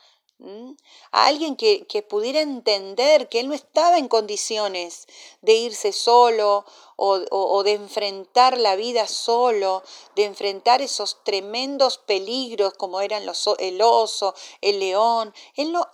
a 1.12 1.26
alguien 1.26 1.56
que, 1.56 2.06
pudiera 2.08 2.42
entender 2.42 3.28
que 3.28 3.40
él 3.40 3.48
no 3.48 3.56
estaba 3.56 3.98
en 3.98 4.08
condiciones 4.08 5.08
de 5.42 5.54
irse 5.54 5.92
solo 5.92 6.64
o, 6.96 7.64
de 7.64 7.74
enfrentar 7.74 8.58
la 8.58 8.76
vida 8.76 9.08
solo, 9.08 9.84
de 10.16 10.26
enfrentar 10.26 10.82
esos 10.82 11.24
tremendos 11.24 11.98
peligros 11.98 12.74
como 12.74 13.02
eran 13.02 13.26
los, 13.26 13.50
el 13.58 13.82
oso, 13.82 14.36
el 14.62 14.80
león. 14.80 15.34
Él 15.56 15.72
no, 15.72 15.88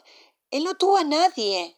él 0.52 0.66
no 0.66 0.76
tuvo 0.76 0.98
a 0.98 1.06
nadie 1.06 1.78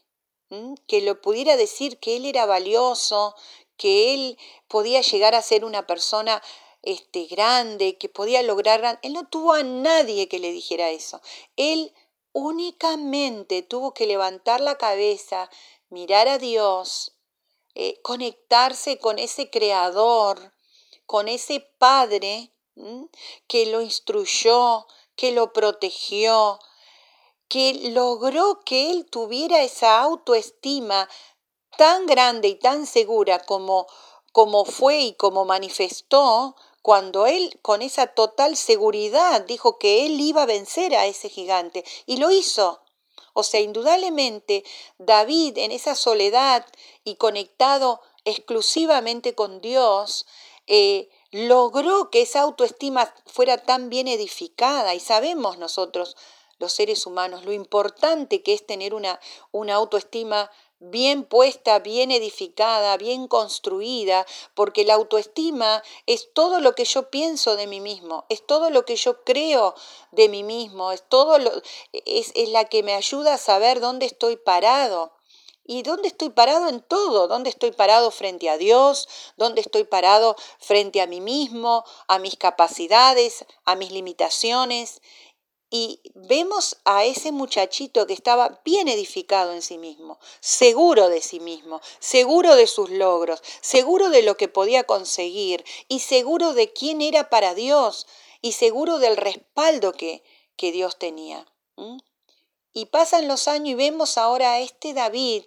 que 0.87 1.01
lo 1.01 1.21
pudiera 1.21 1.57
decir 1.57 1.99
que 1.99 2.17
él 2.17 2.25
era 2.25 2.45
valioso, 2.45 3.35
que 3.77 4.13
él 4.13 4.37
podía 4.67 5.01
llegar 5.01 5.35
a 5.35 5.41
ser 5.41 5.65
una 5.65 5.85
persona 5.87 6.41
este, 6.81 7.25
grande, 7.25 7.97
que 7.97 8.09
podía 8.09 8.43
lograr... 8.43 8.99
Él 9.01 9.13
no 9.13 9.27
tuvo 9.27 9.53
a 9.53 9.63
nadie 9.63 10.27
que 10.27 10.39
le 10.39 10.51
dijera 10.51 10.89
eso. 10.89 11.21
Él 11.55 11.93
únicamente 12.31 13.63
tuvo 13.63 13.93
que 13.93 14.07
levantar 14.07 14.61
la 14.61 14.77
cabeza, 14.77 15.49
mirar 15.89 16.27
a 16.27 16.37
Dios, 16.37 17.13
eh, 17.73 18.01
conectarse 18.01 18.99
con 18.99 19.19
ese 19.19 19.49
creador, 19.49 20.53
con 21.05 21.27
ese 21.27 21.59
Padre 21.77 22.51
que 23.47 23.65
lo 23.67 23.81
instruyó, 23.81 24.85
que 25.15 25.31
lo 25.31 25.53
protegió, 25.53 26.59
que 27.47 27.91
logró 27.91 28.61
que 28.65 28.91
él 28.91 29.05
tuviera 29.09 29.63
esa 29.63 30.01
autoestima 30.01 31.09
tan 31.77 32.05
grande 32.05 32.47
y 32.47 32.55
tan 32.55 32.85
segura 32.85 33.39
como, 33.39 33.87
como 34.31 34.65
fue 34.65 34.99
y 34.99 35.13
como 35.13 35.45
manifestó 35.45 36.55
cuando 36.81 37.25
él 37.25 37.57
con 37.61 37.81
esa 37.81 38.07
total 38.07 38.55
seguridad 38.55 39.41
dijo 39.41 39.79
que 39.79 40.05
él 40.05 40.21
iba 40.21 40.43
a 40.43 40.45
vencer 40.45 40.95
a 40.95 41.07
ese 41.07 41.29
gigante 41.29 41.83
y 42.05 42.17
lo 42.17 42.31
hizo. 42.31 42.81
O 43.33 43.43
sea, 43.43 43.59
indudablemente 43.59 44.63
David 44.97 45.57
en 45.57 45.71
esa 45.71 45.95
soledad 45.95 46.65
y 47.03 47.15
conectado 47.15 48.01
exclusivamente 48.23 49.35
con 49.35 49.61
Dios, 49.61 50.25
eh, 50.67 51.09
logró 51.31 52.09
que 52.09 52.21
esa 52.21 52.41
autoestima 52.41 53.13
fuera 53.25 53.57
tan 53.57 53.89
bien 53.89 54.07
edificada 54.07 54.95
y 54.95 54.99
sabemos 54.99 55.57
nosotros 55.57 56.15
los 56.65 56.73
seres 56.73 57.05
humanos 57.05 57.45
lo 57.45 57.53
importante 57.53 58.41
que 58.41 58.55
es 58.55 58.65
tener 58.65 58.95
una, 58.95 59.19
una 59.51 59.75
autoestima 59.75 60.49
bien 60.79 61.23
puesta, 61.23 61.77
bien 61.77 62.09
edificada, 62.09 62.97
bien 62.97 63.27
construida, 63.27 64.25
porque 64.55 64.83
la 64.83 64.95
autoestima 64.95 65.83
es 66.07 66.33
todo 66.33 66.59
lo 66.61 66.73
que 66.73 66.85
yo 66.85 67.11
pienso 67.11 67.55
de 67.55 67.67
mí 67.67 67.81
mismo, 67.81 68.25
es 68.29 68.43
todo 68.47 68.71
lo 68.71 68.83
que 68.83 68.95
yo 68.95 69.23
creo 69.23 69.75
de 70.11 70.27
mí 70.27 70.41
mismo, 70.41 70.91
es 70.91 71.07
todo 71.07 71.37
lo, 71.37 71.51
es, 71.93 72.31
es 72.33 72.49
la 72.49 72.65
que 72.65 72.81
me 72.81 72.95
ayuda 72.95 73.35
a 73.35 73.37
saber 73.37 73.79
dónde 73.79 74.07
estoy 74.07 74.37
parado. 74.37 75.13
¿Y 75.67 75.81
dónde 75.81 76.07
estoy 76.07 76.29
parado 76.29 76.69
en 76.69 76.79
todo? 76.79 77.27
¿Dónde 77.27 77.49
estoy 77.49 77.71
parado 77.71 78.11
frente 78.11 78.51
a 78.51 78.57
Dios? 78.57 79.07
¿Dónde 79.35 79.61
estoy 79.61 79.83
parado 79.83 80.35
frente 80.59 81.01
a 81.01 81.07
mí 81.07 81.21
mismo, 81.21 81.83
a 82.07 82.19
mis 82.19 82.37
capacidades, 82.37 83.45
a 83.63 83.75
mis 83.75 83.91
limitaciones? 83.91 85.01
Y 85.69 85.99
vemos 86.13 86.77
a 86.85 87.05
ese 87.05 87.31
muchachito 87.31 88.07
que 88.07 88.13
estaba 88.13 88.61
bien 88.63 88.87
edificado 88.87 89.51
en 89.53 89.61
sí 89.61 89.77
mismo, 89.77 90.19
seguro 90.39 91.09
de 91.09 91.21
sí 91.21 91.39
mismo, 91.39 91.81
seguro 91.99 92.55
de 92.55 92.67
sus 92.67 92.89
logros, 92.89 93.41
seguro 93.61 94.09
de 94.09 94.21
lo 94.21 94.37
que 94.37 94.47
podía 94.47 94.83
conseguir 94.83 95.65
y 95.87 95.99
seguro 95.99 96.53
de 96.53 96.71
quién 96.71 97.01
era 97.01 97.29
para 97.29 97.55
Dios 97.55 98.07
y 98.41 98.53
seguro 98.53 98.99
del 98.99 99.17
respaldo 99.17 99.93
que, 99.93 100.23
que 100.55 100.71
Dios 100.71 100.97
tenía. 100.99 101.45
Y 102.71 102.85
pasan 102.85 103.27
los 103.27 103.47
años 103.47 103.69
y 103.69 103.75
vemos 103.75 104.17
ahora 104.17 104.53
a 104.53 104.59
este 104.59 104.93
David, 104.93 105.45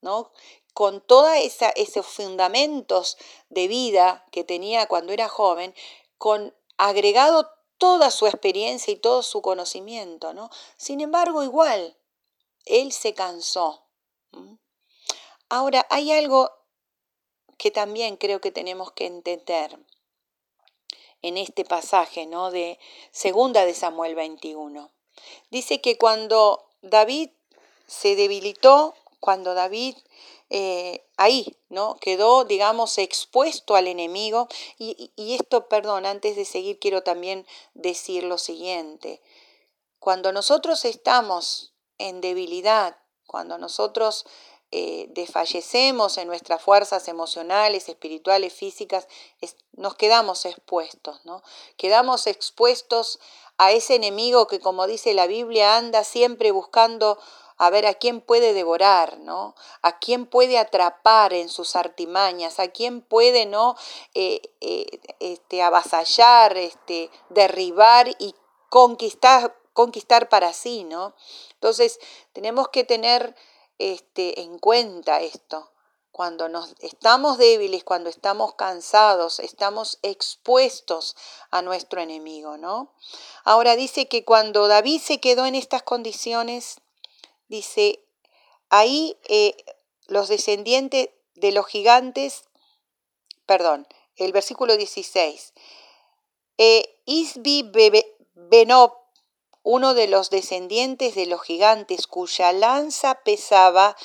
¿no? 0.00 0.32
con 0.74 1.00
todos 1.00 1.30
esos 1.76 2.06
fundamentos 2.06 3.18
de 3.50 3.68
vida 3.68 4.24
que 4.32 4.42
tenía 4.42 4.86
cuando 4.86 5.12
era 5.12 5.28
joven, 5.28 5.74
con 6.18 6.54
agregado 6.78 7.50
toda 7.82 8.12
su 8.12 8.28
experiencia 8.28 8.92
y 8.92 8.96
todo 8.96 9.24
su 9.24 9.42
conocimiento, 9.42 10.32
¿no? 10.32 10.50
Sin 10.76 11.00
embargo, 11.00 11.42
igual, 11.42 11.96
él 12.64 12.92
se 12.92 13.12
cansó. 13.12 13.88
Ahora, 15.48 15.84
hay 15.90 16.12
algo 16.12 16.48
que 17.58 17.72
también 17.72 18.16
creo 18.16 18.40
que 18.40 18.52
tenemos 18.52 18.92
que 18.92 19.06
entender 19.06 19.76
en 21.22 21.36
este 21.36 21.64
pasaje, 21.64 22.26
¿no? 22.26 22.52
De 22.52 22.78
segunda 23.10 23.64
de 23.64 23.74
Samuel 23.74 24.14
21. 24.14 24.92
Dice 25.50 25.80
que 25.80 25.98
cuando 25.98 26.64
David 26.82 27.30
se 27.88 28.14
debilitó, 28.14 28.94
cuando 29.22 29.54
David 29.54 29.94
eh, 30.50 31.06
ahí, 31.16 31.56
¿no? 31.68 31.94
Quedó, 32.00 32.44
digamos, 32.44 32.98
expuesto 32.98 33.76
al 33.76 33.86
enemigo. 33.86 34.48
Y, 34.78 35.12
esto, 35.16 35.68
perdón, 35.68 36.06
antes 36.06 36.34
de 36.34 36.44
seguir 36.44 36.80
quiero 36.80 37.04
también 37.04 37.46
decir 37.72 38.24
lo 38.24 38.36
siguiente. 38.36 39.22
Cuando 40.00 40.32
nosotros 40.32 40.84
estamos 40.84 41.72
en 41.98 42.20
debilidad, 42.20 42.98
cuando 43.28 43.58
nosotros 43.58 44.26
eh, 44.72 45.06
desfallecemos 45.10 46.18
en 46.18 46.26
nuestras 46.26 46.60
fuerzas 46.60 47.06
emocionales, 47.06 47.88
espirituales, 47.88 48.52
físicas, 48.52 49.06
nos 49.70 49.94
quedamos 49.94 50.46
expuestos, 50.46 51.24
¿no? 51.24 51.44
Quedamos 51.76 52.26
expuestos 52.26 53.20
a 53.56 53.70
ese 53.70 53.94
enemigo 53.94 54.48
que, 54.48 54.58
como 54.58 54.88
dice 54.88 55.14
la 55.14 55.28
Biblia, 55.28 55.76
anda 55.76 56.02
siempre 56.02 56.50
buscando 56.50 57.20
a 57.62 57.70
ver 57.70 57.86
a 57.86 57.94
quién 57.94 58.20
puede 58.20 58.54
devorar, 58.54 59.18
¿no? 59.20 59.54
A 59.82 60.00
quién 60.00 60.26
puede 60.26 60.58
atrapar 60.58 61.32
en 61.32 61.48
sus 61.48 61.76
artimañas, 61.76 62.58
a 62.58 62.66
quién 62.72 63.02
puede, 63.02 63.46
¿no? 63.46 63.76
Eh, 64.14 64.42
eh, 64.60 65.00
este, 65.20 65.62
avasallar, 65.62 66.56
este, 66.56 67.08
derribar 67.28 68.08
y 68.18 68.34
conquistar, 68.68 69.56
conquistar 69.74 70.28
para 70.28 70.52
sí, 70.52 70.82
¿no? 70.82 71.14
Entonces, 71.52 72.00
tenemos 72.32 72.68
que 72.70 72.82
tener 72.82 73.36
este, 73.78 74.40
en 74.40 74.58
cuenta 74.58 75.20
esto. 75.20 75.70
Cuando 76.10 76.48
nos 76.48 76.74
estamos 76.80 77.38
débiles, 77.38 77.84
cuando 77.84 78.10
estamos 78.10 78.54
cansados, 78.54 79.38
estamos 79.38 80.00
expuestos 80.02 81.14
a 81.52 81.62
nuestro 81.62 82.00
enemigo, 82.00 82.56
¿no? 82.56 82.92
Ahora 83.44 83.76
dice 83.76 84.08
que 84.08 84.24
cuando 84.24 84.66
David 84.66 85.00
se 85.00 85.20
quedó 85.20 85.46
en 85.46 85.54
estas 85.54 85.84
condiciones, 85.84 86.82
dice, 87.52 88.02
ahí 88.70 89.18
eh, 89.28 89.54
los 90.06 90.28
descendientes 90.28 91.10
de 91.34 91.52
los 91.52 91.66
gigantes, 91.66 92.44
perdón, 93.44 93.86
el 94.16 94.32
versículo 94.32 94.76
16, 94.78 95.52
eh, 96.56 96.98
Isbi 97.04 97.70
Benob, 98.34 98.94
uno 99.62 99.92
de 99.92 100.08
los 100.08 100.30
descendientes 100.30 101.14
de 101.14 101.26
los 101.26 101.42
gigantes 101.42 102.06
cuya 102.06 102.52
lanza 102.52 103.22
pesaba 103.22 103.96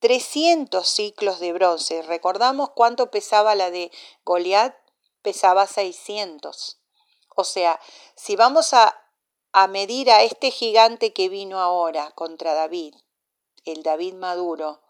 300 0.00 0.86
ciclos 0.86 1.40
de 1.40 1.52
bronce. 1.52 2.02
Recordamos 2.02 2.70
cuánto 2.70 3.10
pesaba 3.10 3.54
la 3.54 3.70
de 3.70 3.90
Goliat, 4.24 4.76
pesaba 5.22 5.66
600. 5.66 6.78
O 7.34 7.44
sea, 7.44 7.80
si 8.14 8.36
vamos 8.36 8.74
a, 8.74 9.00
a 9.52 9.66
medir 9.66 10.10
a 10.10 10.22
este 10.22 10.50
gigante 10.50 11.12
que 11.12 11.28
vino 11.28 11.60
ahora 11.60 12.10
contra 12.12 12.54
David, 12.54 12.94
el 13.64 13.82
David 13.82 14.14
Maduro, 14.14 14.80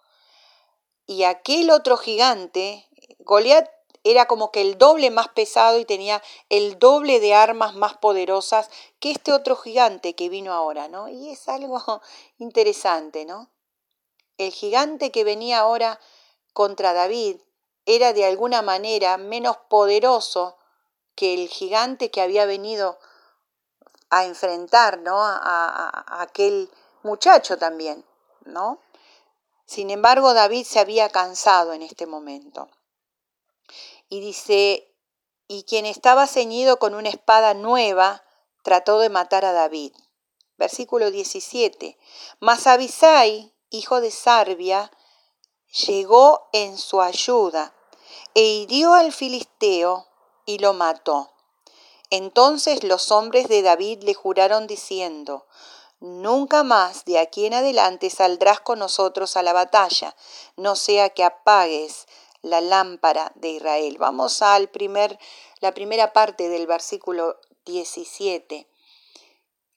y 1.07 1.25
aquel 1.25 1.71
otro 1.71 1.97
gigante, 1.97 2.87
Goliat 3.21 3.69
era 4.05 4.27
como 4.27 4.51
que 4.51 4.61
el 4.61 4.79
doble 4.79 5.11
más 5.11 5.29
pesado 5.29 5.79
y 5.79 5.85
tenía 5.85 6.23
el 6.49 6.79
doble 6.79 7.21
de 7.21 7.35
armas 7.35 7.75
más 7.75 7.97
poderosas 7.97 8.71
que 8.99 9.11
este 9.11 9.33
otro 9.33 9.57
gigante 9.57 10.15
que 10.15 10.29
vino 10.29 10.53
ahora, 10.53 10.89
¿no? 10.89 11.09
Y 11.09 11.31
es 11.31 11.49
algo 11.49 12.01
interesante, 12.39 13.25
¿no? 13.25 13.51
El 14.39 14.53
gigante 14.53 15.11
que 15.11 15.25
venía 15.25 15.59
ahora 15.59 16.01
contra 16.53 16.93
David 16.93 17.37
era 17.85 18.13
de 18.13 18.25
alguna 18.25 18.63
manera 18.63 19.17
menos 19.17 19.57
poderoso 19.69 20.57
que 21.15 21.35
el 21.35 21.49
gigante 21.49 22.11
que 22.11 22.23
había 22.23 22.47
venido 22.47 22.99
a 24.11 24.25
enfrentar, 24.25 25.01
a 25.07 26.23
aquel 26.23 26.71
muchacho 27.03 27.57
también, 27.59 28.05
¿no? 28.45 28.81
Sin 29.67 29.91
embargo, 29.91 30.35
David 30.35 30.67
se 30.67 30.81
había 30.81 31.09
cansado 31.09 31.73
en 31.73 31.83
este 31.83 32.07
momento 32.07 32.69
y 34.09 34.21
dice, 34.21 34.93
y 35.47 35.63
quien 35.63 35.87
estaba 35.87 36.27
ceñido 36.27 36.79
con 36.79 36.95
una 36.95 37.09
espada 37.09 37.55
nueva, 37.55 38.25
trató 38.63 38.99
de 38.99 39.09
matar 39.09 39.45
a 39.45 39.53
David. 39.53 39.93
Versículo 40.59 41.11
17. 41.11 41.97
Mas 42.41 42.67
Abisai, 42.67 43.55
hijo 43.71 44.01
de 44.01 44.11
Sarbia, 44.11 44.91
llegó 45.87 46.49
en 46.53 46.77
su 46.77 47.01
ayuda 47.01 47.73
e 48.35 48.43
hirió 48.43 48.93
al 48.93 49.13
filisteo 49.13 50.09
y 50.45 50.59
lo 50.59 50.75
mató. 50.75 51.33
Entonces 52.11 52.85
los 52.85 53.11
hombres 53.13 53.49
de 53.49 53.63
David 53.63 54.03
le 54.03 54.15
juraron 54.15 54.67
diciendo, 54.67 55.47
Nunca 56.01 56.63
más 56.63 57.05
de 57.05 57.19
aquí 57.19 57.45
en 57.45 57.55
adelante 57.55 58.09
saldrás 58.09 58.61
con 58.61 58.79
nosotros 58.79 59.37
a 59.37 59.43
la 59.43 59.53
batalla, 59.53 60.17
no 60.57 60.75
sea 60.75 61.11
que 61.11 61.25
apagues 61.25 62.07
la 62.41 62.63
lámpara 62.63 63.33
de 63.35 63.51
Israel. 63.51 63.99
Vamos 63.99 64.41
al 64.41 64.71
primer, 64.71 65.19
la 65.61 65.73
primera 65.73 66.15
parte 66.15 66.49
del 66.49 66.67
versículo 66.67 67.39
17. 67.67 68.67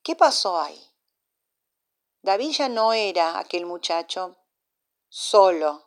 ¿Qué 0.02 0.16
pasó 0.16 0.60
ahí? 0.60 0.82
David 2.22 2.52
ya 2.52 2.70
no 2.70 2.94
era 2.94 3.38
aquel 3.38 3.66
muchacho 3.66 4.38
solo, 5.10 5.84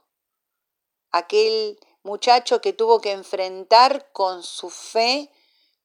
aquel 1.13 1.81
muchacho 2.03 2.61
que 2.61 2.75
tuvo 2.75 3.01
que 3.01 3.13
enfrentar 3.13 4.13
con 4.13 4.43
su 4.43 4.69
fe, 4.69 5.31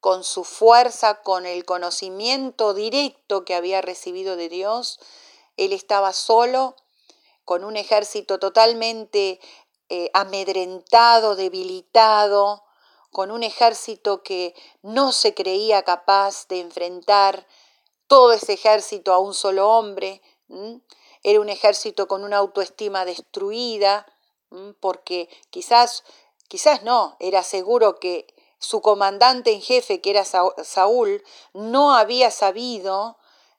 con 0.01 0.23
su 0.23 0.43
fuerza, 0.43 1.21
con 1.21 1.45
el 1.45 1.63
conocimiento 1.63 2.73
directo 2.73 3.45
que 3.45 3.53
había 3.55 3.81
recibido 3.81 4.35
de 4.35 4.49
Dios. 4.49 4.99
Él 5.57 5.73
estaba 5.73 6.11
solo, 6.11 6.75
con 7.45 7.63
un 7.63 7.77
ejército 7.77 8.39
totalmente 8.39 9.39
eh, 9.89 10.09
amedrentado, 10.13 11.35
debilitado, 11.35 12.63
con 13.11 13.29
un 13.29 13.43
ejército 13.43 14.23
que 14.23 14.55
no 14.81 15.11
se 15.11 15.35
creía 15.35 15.83
capaz 15.83 16.47
de 16.47 16.61
enfrentar 16.61 17.45
todo 18.07 18.31
ese 18.31 18.53
ejército 18.53 19.13
a 19.13 19.19
un 19.19 19.35
solo 19.35 19.69
hombre. 19.69 20.21
Era 21.21 21.39
un 21.39 21.49
ejército 21.49 22.07
con 22.07 22.23
una 22.23 22.37
autoestima 22.37 23.05
destruida, 23.05 24.07
porque 24.79 25.29
quizás, 25.51 26.03
quizás 26.47 26.83
no, 26.83 27.17
era 27.19 27.43
seguro 27.43 27.99
que 27.99 28.33
su 28.61 28.81
comandante 28.81 29.51
en 29.51 29.61
jefe, 29.61 29.99
que 29.99 30.11
era 30.11 30.23
Saúl, 30.23 31.21
no 31.53 31.93
había 31.93 32.31
sabido 32.31 33.17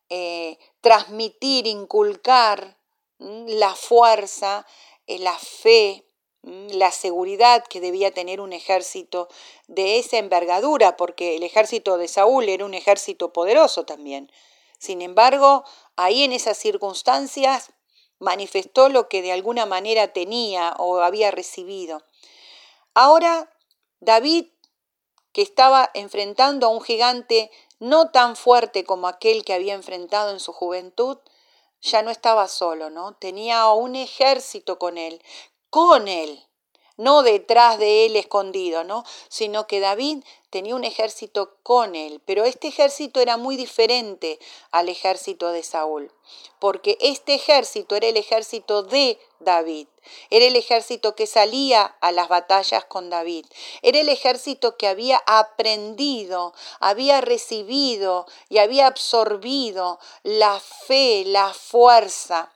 eh, 0.08 0.58
transmitir, 0.80 1.66
inculcar 1.66 2.78
la 3.18 3.74
fuerza, 3.74 4.66
eh, 5.06 5.18
la 5.18 5.38
fe, 5.38 6.06
Mm, 6.42 6.70
la 6.72 6.90
seguridad 6.90 7.64
que 7.64 7.80
debía 7.80 8.12
tener 8.12 8.40
un 8.40 8.52
ejército 8.52 9.28
de 9.68 9.98
esa 9.98 10.18
envergadura, 10.18 10.96
porque 10.96 11.36
el 11.36 11.44
ejército 11.44 11.98
de 11.98 12.08
Saúl 12.08 12.48
era 12.48 12.64
un 12.64 12.74
ejército 12.74 13.32
poderoso 13.32 13.84
también. 13.84 14.30
Sin 14.78 15.02
embargo, 15.02 15.64
ahí 15.96 16.24
en 16.24 16.32
esas 16.32 16.58
circunstancias 16.58 17.72
manifestó 18.18 18.88
lo 18.88 19.08
que 19.08 19.22
de 19.22 19.32
alguna 19.32 19.66
manera 19.66 20.12
tenía 20.12 20.74
o 20.78 21.00
había 21.00 21.30
recibido. 21.30 22.04
Ahora, 22.94 23.48
David, 24.00 24.46
que 25.32 25.42
estaba 25.42 25.90
enfrentando 25.94 26.66
a 26.66 26.70
un 26.70 26.80
gigante 26.80 27.50
no 27.78 28.10
tan 28.10 28.36
fuerte 28.36 28.84
como 28.84 29.08
aquel 29.08 29.44
que 29.44 29.54
había 29.54 29.74
enfrentado 29.74 30.30
en 30.30 30.40
su 30.40 30.52
juventud, 30.52 31.18
ya 31.80 32.02
no 32.02 32.10
estaba 32.10 32.46
solo, 32.48 32.90
¿no? 32.90 33.14
Tenía 33.14 33.68
un 33.72 33.96
ejército 33.96 34.78
con 34.78 34.98
él, 34.98 35.20
con 35.68 36.06
él, 36.06 36.46
no 36.96 37.22
detrás 37.22 37.78
de 37.78 38.06
él 38.06 38.16
escondido, 38.16 38.84
¿no? 38.84 39.04
Sino 39.28 39.66
que 39.66 39.80
David 39.80 40.24
tenía 40.50 40.76
un 40.76 40.84
ejército 40.84 41.56
con 41.62 41.94
él, 41.94 42.20
pero 42.26 42.44
este 42.44 42.68
ejército 42.68 43.20
era 43.20 43.38
muy 43.38 43.56
diferente 43.56 44.38
al 44.70 44.90
ejército 44.90 45.48
de 45.48 45.62
Saúl, 45.62 46.12
porque 46.58 46.98
este 47.00 47.34
ejército 47.34 47.96
era 47.96 48.08
el 48.08 48.18
ejército 48.18 48.82
de 48.82 49.18
David, 49.40 49.88
era 50.28 50.44
el 50.44 50.56
ejército 50.56 51.16
que 51.16 51.26
salía 51.26 51.96
a 52.00 52.12
las 52.12 52.28
batallas 52.28 52.84
con 52.84 53.08
David, 53.08 53.46
era 53.80 53.98
el 54.00 54.10
ejército 54.10 54.76
que 54.76 54.88
había 54.88 55.22
aprendido, 55.26 56.52
había 56.80 57.22
recibido 57.22 58.26
y 58.50 58.58
había 58.58 58.88
absorbido 58.88 59.98
la 60.22 60.60
fe, 60.60 61.24
la 61.24 61.54
fuerza 61.54 62.52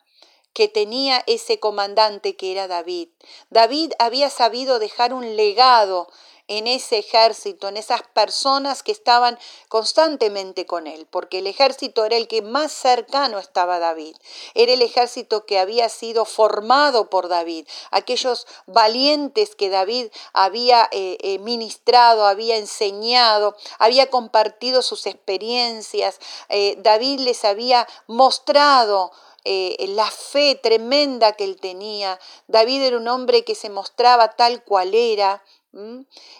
que 0.56 0.68
tenía 0.68 1.22
ese 1.26 1.60
comandante 1.60 2.34
que 2.34 2.50
era 2.50 2.66
David. 2.66 3.10
David 3.50 3.92
había 3.98 4.30
sabido 4.30 4.78
dejar 4.78 5.12
un 5.12 5.36
legado 5.36 6.08
en 6.48 6.66
ese 6.66 6.96
ejército, 6.96 7.68
en 7.68 7.76
esas 7.76 8.00
personas 8.14 8.82
que 8.82 8.92
estaban 8.92 9.38
constantemente 9.68 10.64
con 10.64 10.86
él, 10.86 11.06
porque 11.10 11.40
el 11.40 11.46
ejército 11.46 12.06
era 12.06 12.16
el 12.16 12.26
que 12.26 12.40
más 12.40 12.72
cercano 12.72 13.38
estaba 13.38 13.78
David, 13.80 14.16
era 14.54 14.72
el 14.72 14.80
ejército 14.80 15.44
que 15.44 15.58
había 15.58 15.90
sido 15.90 16.24
formado 16.24 17.10
por 17.10 17.28
David, 17.28 17.68
aquellos 17.90 18.46
valientes 18.66 19.56
que 19.56 19.68
David 19.68 20.06
había 20.32 20.88
eh, 20.90 21.18
eh, 21.20 21.38
ministrado, 21.40 22.24
había 22.24 22.56
enseñado, 22.56 23.56
había 23.78 24.08
compartido 24.08 24.80
sus 24.80 25.04
experiencias, 25.04 26.18
eh, 26.48 26.76
David 26.78 27.20
les 27.20 27.44
había 27.44 27.86
mostrado 28.06 29.12
eh, 29.48 29.86
la 29.90 30.10
fe 30.10 30.58
tremenda 30.60 31.34
que 31.34 31.44
él 31.44 31.60
tenía. 31.60 32.18
David 32.48 32.82
era 32.82 32.96
un 32.96 33.06
hombre 33.06 33.44
que 33.44 33.54
se 33.54 33.70
mostraba 33.70 34.32
tal 34.32 34.64
cual 34.64 34.92
era. 34.92 35.44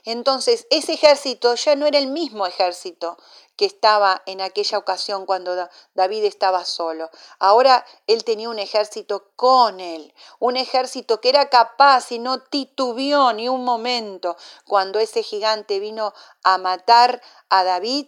Entonces, 0.04 0.66
ese 0.70 0.94
ejército 0.94 1.54
ya 1.54 1.76
no 1.76 1.86
era 1.86 1.98
el 1.98 2.08
mismo 2.08 2.46
ejército 2.46 3.16
que 3.54 3.64
estaba 3.64 4.22
en 4.26 4.40
aquella 4.40 4.78
ocasión 4.78 5.24
cuando 5.24 5.68
David 5.94 6.24
estaba 6.24 6.64
solo. 6.64 7.10
Ahora 7.38 7.84
él 8.08 8.24
tenía 8.24 8.48
un 8.48 8.58
ejército 8.58 9.30
con 9.36 9.78
él, 9.78 10.12
un 10.40 10.56
ejército 10.56 11.20
que 11.20 11.28
era 11.28 11.48
capaz 11.48 12.10
y 12.10 12.18
no 12.18 12.40
titubeó 12.40 13.32
ni 13.34 13.48
un 13.48 13.64
momento 13.64 14.36
cuando 14.66 14.98
ese 14.98 15.22
gigante 15.22 15.78
vino 15.78 16.12
a 16.42 16.58
matar 16.58 17.22
a 17.50 17.62
David. 17.62 18.06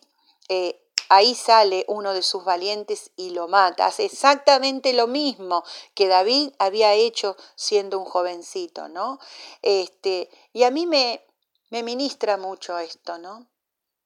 Eh, 0.49 0.83
ahí 1.09 1.35
sale 1.35 1.85
uno 1.89 2.13
de 2.13 2.23
sus 2.23 2.45
valientes 2.45 3.11
y 3.17 3.31
lo 3.31 3.49
mata. 3.49 3.87
Hace 3.87 4.05
exactamente 4.05 4.93
lo 4.93 5.07
mismo 5.07 5.65
que 5.95 6.09
David 6.09 6.53
había 6.59 6.95
hecho 6.95 7.37
siendo 7.55 7.99
un 7.99 8.05
jovencito, 8.05 8.89
¿no? 8.89 9.19
Este, 9.63 10.31
y 10.53 10.65
a 10.65 10.71
mí 10.71 10.87
me, 10.87 11.25
me 11.71 11.83
ministra 11.83 12.37
mucho 12.37 12.79
esto, 12.79 13.19
¿no? 13.19 13.47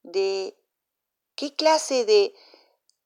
De 0.03 0.57
qué 1.35 1.55
clase 1.55 2.05
de, 2.05 2.35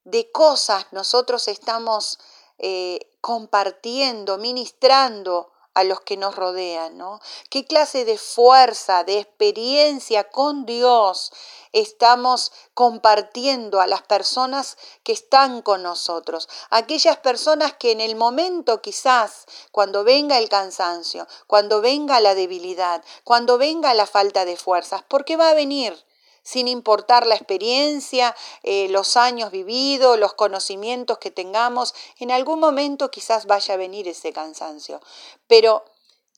de 0.04 0.30
cosas 0.30 0.86
nosotros 0.92 1.48
estamos 1.48 2.18
eh, 2.58 3.12
compartiendo, 3.20 4.38
ministrando 4.38 5.52
a 5.76 5.84
los 5.84 6.00
que 6.00 6.16
nos 6.16 6.34
rodean, 6.34 6.96
¿no? 6.96 7.20
¿Qué 7.50 7.66
clase 7.66 8.06
de 8.06 8.16
fuerza, 8.16 9.04
de 9.04 9.18
experiencia 9.18 10.24
con 10.30 10.64
Dios 10.64 11.32
estamos 11.72 12.50
compartiendo 12.72 13.82
a 13.82 13.86
las 13.86 14.00
personas 14.00 14.78
que 15.02 15.12
están 15.12 15.60
con 15.60 15.82
nosotros? 15.82 16.48
Aquellas 16.70 17.18
personas 17.18 17.74
que 17.74 17.92
en 17.92 18.00
el 18.00 18.16
momento 18.16 18.80
quizás, 18.80 19.44
cuando 19.70 20.02
venga 20.02 20.38
el 20.38 20.48
cansancio, 20.48 21.28
cuando 21.46 21.82
venga 21.82 22.20
la 22.20 22.34
debilidad, 22.34 23.04
cuando 23.22 23.58
venga 23.58 23.92
la 23.92 24.06
falta 24.06 24.46
de 24.46 24.56
fuerzas, 24.56 25.04
porque 25.06 25.36
va 25.36 25.50
a 25.50 25.54
venir, 25.54 26.05
sin 26.46 26.68
importar 26.68 27.26
la 27.26 27.34
experiencia, 27.34 28.36
eh, 28.62 28.88
los 28.88 29.16
años 29.16 29.50
vividos, 29.50 30.16
los 30.16 30.34
conocimientos 30.34 31.18
que 31.18 31.32
tengamos, 31.32 31.92
en 32.20 32.30
algún 32.30 32.60
momento 32.60 33.10
quizás 33.10 33.46
vaya 33.46 33.74
a 33.74 33.76
venir 33.76 34.06
ese 34.06 34.32
cansancio. 34.32 35.00
Pero, 35.48 35.84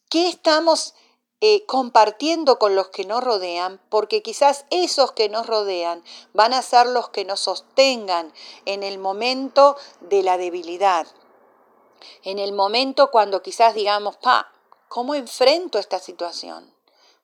¿qué 0.09 0.29
estamos 0.31 0.95
eh, 1.43 1.67
compartiendo 1.67 2.59
con 2.59 2.75
los 2.75 2.89
que 2.89 3.05
nos 3.05 3.23
rodean? 3.23 3.83
Porque 3.91 4.23
quizás 4.23 4.65
esos 4.71 5.13
que 5.13 5.29
nos 5.29 5.47
rodean 5.47 6.03
van 6.33 6.55
a 6.55 6.63
ser 6.63 6.87
los 6.87 7.11
que 7.11 7.27
nos 7.27 7.41
sostengan 7.41 8.33
en 8.65 8.83
el 8.83 8.97
momento 8.97 9.77
de 10.01 10.23
la 10.23 10.39
debilidad. 10.39 11.07
En 12.23 12.39
el 12.39 12.55
momento 12.55 13.11
cuando 13.11 13.43
quizás 13.43 13.75
digamos, 13.75 14.17
pa, 14.17 14.51
¿cómo 14.89 15.15
enfrento 15.15 15.79
esta 15.79 15.99
situación? 15.99 16.78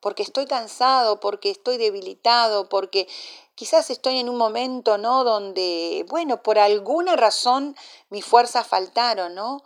Porque 0.05 0.23
estoy 0.23 0.45
cansado, 0.45 1.19
porque 1.19 1.51
estoy 1.51 1.79
debilitado, 1.79 2.69
porque 2.69 3.09
quizás 3.55 3.89
estoy 3.89 4.19
en 4.19 4.29
un 4.29 4.37
momento, 4.37 4.99
¿no? 4.99 5.25
Donde, 5.25 6.05
bueno, 6.11 6.43
por 6.43 6.59
alguna 6.59 7.17
razón 7.17 7.75
mis 8.11 8.23
fuerzas 8.23 8.67
faltaron, 8.67 9.35
¿no? 9.35 9.65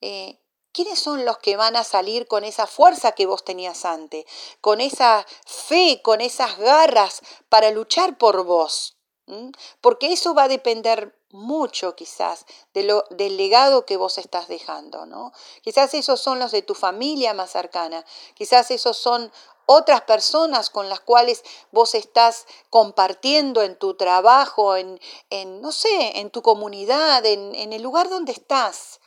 Eh, 0.00 0.40
¿Quiénes 0.72 0.98
son 0.98 1.26
los 1.26 1.36
que 1.36 1.56
van 1.56 1.76
a 1.76 1.84
salir 1.84 2.26
con 2.26 2.44
esa 2.44 2.66
fuerza 2.66 3.12
que 3.12 3.26
vos 3.26 3.44
tenías 3.44 3.84
antes? 3.84 4.24
Con 4.62 4.80
esa 4.80 5.26
fe, 5.44 6.00
con 6.02 6.22
esas 6.22 6.56
garras 6.56 7.20
para 7.50 7.70
luchar 7.70 8.16
por 8.16 8.42
vos. 8.42 8.96
Porque 9.82 10.14
eso 10.14 10.34
va 10.34 10.44
a 10.44 10.48
depender 10.48 11.14
mucho 11.30 11.96
quizás 11.96 12.46
de 12.74 12.84
lo, 12.84 13.04
del 13.10 13.36
legado 13.36 13.84
que 13.86 13.96
vos 13.96 14.18
estás 14.18 14.46
dejando, 14.46 15.04
¿no? 15.04 15.32
Quizás 15.62 15.92
esos 15.94 16.20
son 16.20 16.38
los 16.38 16.52
de 16.52 16.62
tu 16.62 16.74
familia 16.74 17.34
más 17.34 17.50
cercana, 17.50 18.04
quizás 18.34 18.70
esos 18.70 18.96
son 18.96 19.32
otras 19.66 20.02
personas 20.02 20.70
con 20.70 20.88
las 20.88 21.00
cuales 21.00 21.42
vos 21.70 21.94
estás 21.94 22.46
compartiendo 22.70 23.62
en 23.62 23.78
tu 23.78 23.94
trabajo, 23.94 24.76
en, 24.76 24.98
no 25.60 25.72
sé, 25.72 26.18
en 26.20 26.30
tu 26.30 26.42
comunidad, 26.42 27.24
en, 27.26 27.72
el 27.72 27.82
lugar 27.82 28.08
donde 28.08 28.32
estás. 28.32 29.00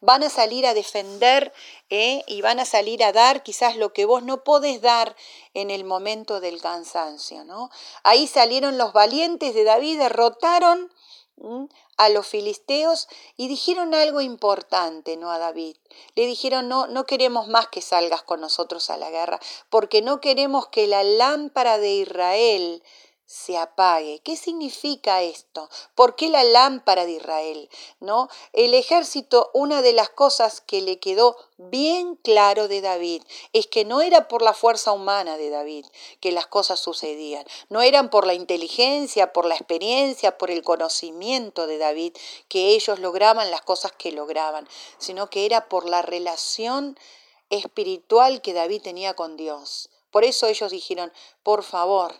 Van 0.00 0.22
a 0.22 0.28
salir 0.28 0.66
a 0.66 0.74
defender 0.74 1.54
¿eh? 1.88 2.22
y 2.26 2.42
van 2.42 2.60
a 2.60 2.66
salir 2.66 3.02
a 3.02 3.12
dar 3.12 3.42
quizás 3.42 3.74
lo 3.76 3.94
que 3.94 4.04
vos 4.04 4.22
no 4.22 4.44
podés 4.44 4.82
dar 4.82 5.16
en 5.54 5.70
el 5.70 5.84
momento 5.84 6.40
del 6.40 6.60
cansancio. 6.60 7.44
¿no? 7.44 7.70
Ahí 8.02 8.26
salieron 8.26 8.76
los 8.76 8.92
valientes 8.92 9.54
de 9.54 9.64
David, 9.64 9.98
derrotaron 9.98 10.92
a 11.96 12.08
los 12.08 12.26
filisteos 12.26 13.08
y 13.36 13.48
dijeron 13.48 13.94
algo 13.94 14.20
importante, 14.20 15.16
¿no? 15.16 15.30
A 15.30 15.38
David. 15.38 15.76
Le 16.14 16.26
dijeron, 16.26 16.68
no, 16.68 16.86
no 16.86 17.04
queremos 17.04 17.48
más 17.48 17.68
que 17.68 17.80
salgas 17.80 18.22
con 18.22 18.40
nosotros 18.40 18.90
a 18.90 18.96
la 18.96 19.10
guerra, 19.10 19.40
porque 19.68 20.02
no 20.02 20.20
queremos 20.20 20.68
que 20.68 20.86
la 20.86 21.02
lámpara 21.02 21.78
de 21.78 21.92
Israel 21.92 22.82
se 23.30 23.56
apague. 23.56 24.20
¿Qué 24.24 24.36
significa 24.36 25.22
esto? 25.22 25.70
¿Por 25.94 26.16
qué 26.16 26.28
la 26.30 26.42
lámpara 26.42 27.06
de 27.06 27.12
Israel? 27.12 27.70
¿No? 28.00 28.28
El 28.52 28.74
ejército, 28.74 29.52
una 29.54 29.82
de 29.82 29.92
las 29.92 30.10
cosas 30.10 30.60
que 30.60 30.80
le 30.80 30.98
quedó 30.98 31.36
bien 31.56 32.16
claro 32.16 32.66
de 32.66 32.80
David 32.80 33.22
es 33.52 33.68
que 33.68 33.84
no 33.84 34.00
era 34.00 34.26
por 34.26 34.42
la 34.42 34.52
fuerza 34.52 34.90
humana 34.90 35.36
de 35.36 35.48
David 35.48 35.86
que 36.18 36.32
las 36.32 36.48
cosas 36.48 36.80
sucedían, 36.80 37.46
no 37.68 37.82
eran 37.82 38.10
por 38.10 38.26
la 38.26 38.34
inteligencia, 38.34 39.32
por 39.32 39.44
la 39.44 39.54
experiencia, 39.54 40.36
por 40.36 40.50
el 40.50 40.64
conocimiento 40.64 41.68
de 41.68 41.78
David 41.78 42.16
que 42.48 42.70
ellos 42.70 42.98
lograban 42.98 43.52
las 43.52 43.62
cosas 43.62 43.92
que 43.92 44.10
lograban, 44.10 44.68
sino 44.98 45.30
que 45.30 45.46
era 45.46 45.68
por 45.68 45.88
la 45.88 46.02
relación 46.02 46.98
espiritual 47.48 48.42
que 48.42 48.54
David 48.54 48.82
tenía 48.82 49.14
con 49.14 49.36
Dios. 49.36 49.88
Por 50.10 50.24
eso 50.24 50.48
ellos 50.48 50.72
dijeron, 50.72 51.12
por 51.44 51.62
favor, 51.62 52.12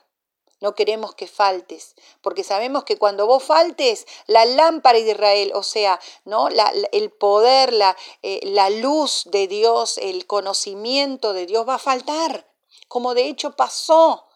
no 0.60 0.74
queremos 0.74 1.14
que 1.14 1.26
faltes, 1.26 1.94
porque 2.20 2.44
sabemos 2.44 2.84
que 2.84 2.98
cuando 2.98 3.26
vos 3.26 3.42
faltes, 3.42 4.06
la 4.26 4.44
lámpara 4.44 4.98
de 4.98 5.10
Israel, 5.10 5.52
o 5.54 5.62
sea, 5.62 6.00
¿no? 6.24 6.48
el 6.92 7.10
poder, 7.10 7.72
la, 7.72 7.96
eh, 8.22 8.40
la 8.44 8.70
luz 8.70 9.24
de 9.26 9.48
Dios, 9.48 9.98
el 9.98 10.26
conocimiento 10.26 11.32
de 11.32 11.46
Dios 11.46 11.68
va 11.68 11.74
a 11.74 11.78
faltar, 11.78 12.46
como 12.88 13.14
de 13.14 13.26
hecho 13.26 13.56
pasó 13.56 14.26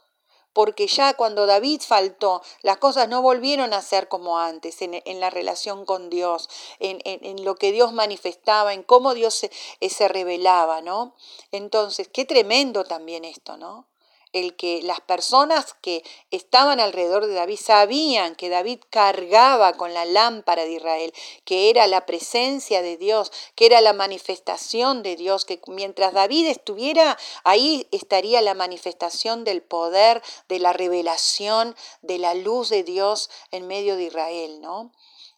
porque 0.55 0.87
ya 0.87 1.15
cuando 1.15 1.47
David 1.47 1.83
faltó, 1.87 2.41
las 2.63 2.79
cosas 2.79 3.09
no 3.09 3.21
volvieron 3.21 3.75
a 3.75 3.83
ser 3.83 4.09
como 4.09 4.39
antes 4.39 4.81
en, 4.81 5.21
la 5.21 5.29
relación 5.29 5.85
con 5.85 6.09
Dios, 6.09 6.49
en, 6.79 7.45
lo 7.45 7.57
que 7.57 7.73
Dios 7.73 7.93
manifestaba, 7.93 8.73
en 8.73 8.85
cómo 8.85 9.13
Dios 9.15 9.35
se, 9.35 9.51
se 9.91 10.09
revelaba, 10.09 10.81
¿no? 10.81 11.17
Entonces, 11.51 12.09
qué 12.09 12.25
tremendo 12.25 12.85
también 12.85 13.25
esto, 13.25 13.57
¿no? 13.57 13.89
El 14.35 14.57
que 14.57 14.83
las 14.83 15.01
personas 15.01 15.75
que 15.81 16.05
estaban 16.31 16.81
alrededor 16.81 17.27
de 17.27 17.35
David 17.35 17.57
sabían 17.57 18.35
que 18.35 18.49
David 18.49 18.81
cargaba 18.90 19.75
con 19.75 19.94
la 19.94 20.05
lámpara 20.05 20.64
de 20.64 20.73
Israel, 20.73 21.14
que 21.44 21.70
era 21.70 21.87
la 21.87 22.05
presencia 22.05 22.83
de 22.83 22.97
Dios, 22.97 23.31
que 23.55 23.66
era 23.66 23.81
la 23.81 23.92
manifestación 23.92 25.05
de 25.05 25.14
Dios, 25.14 25.44
que 25.44 25.61
mientras 25.68 26.12
David 26.12 26.49
estuviera 26.49 27.16
ahí 27.44 27.87
estaría 27.92 28.42
la 28.42 28.55
manifestación 28.55 29.44
del 29.44 29.62
poder, 29.62 30.20
de 30.49 30.59
la 30.59 30.73
revelación, 30.73 31.77
de 32.03 32.18
la 32.18 32.35
luz 32.35 32.68
de 32.70 32.83
Dios 32.83 33.31
en 33.53 33.68
medio 33.68 33.97
de 33.97 34.05
Israel, 34.05 34.61
¿no? 34.61 34.92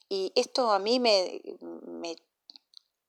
Y 0.08 0.32
esto 0.36 0.70
a 0.70 0.78
mí 0.78 1.00
me, 1.00 1.42
me 1.60 2.16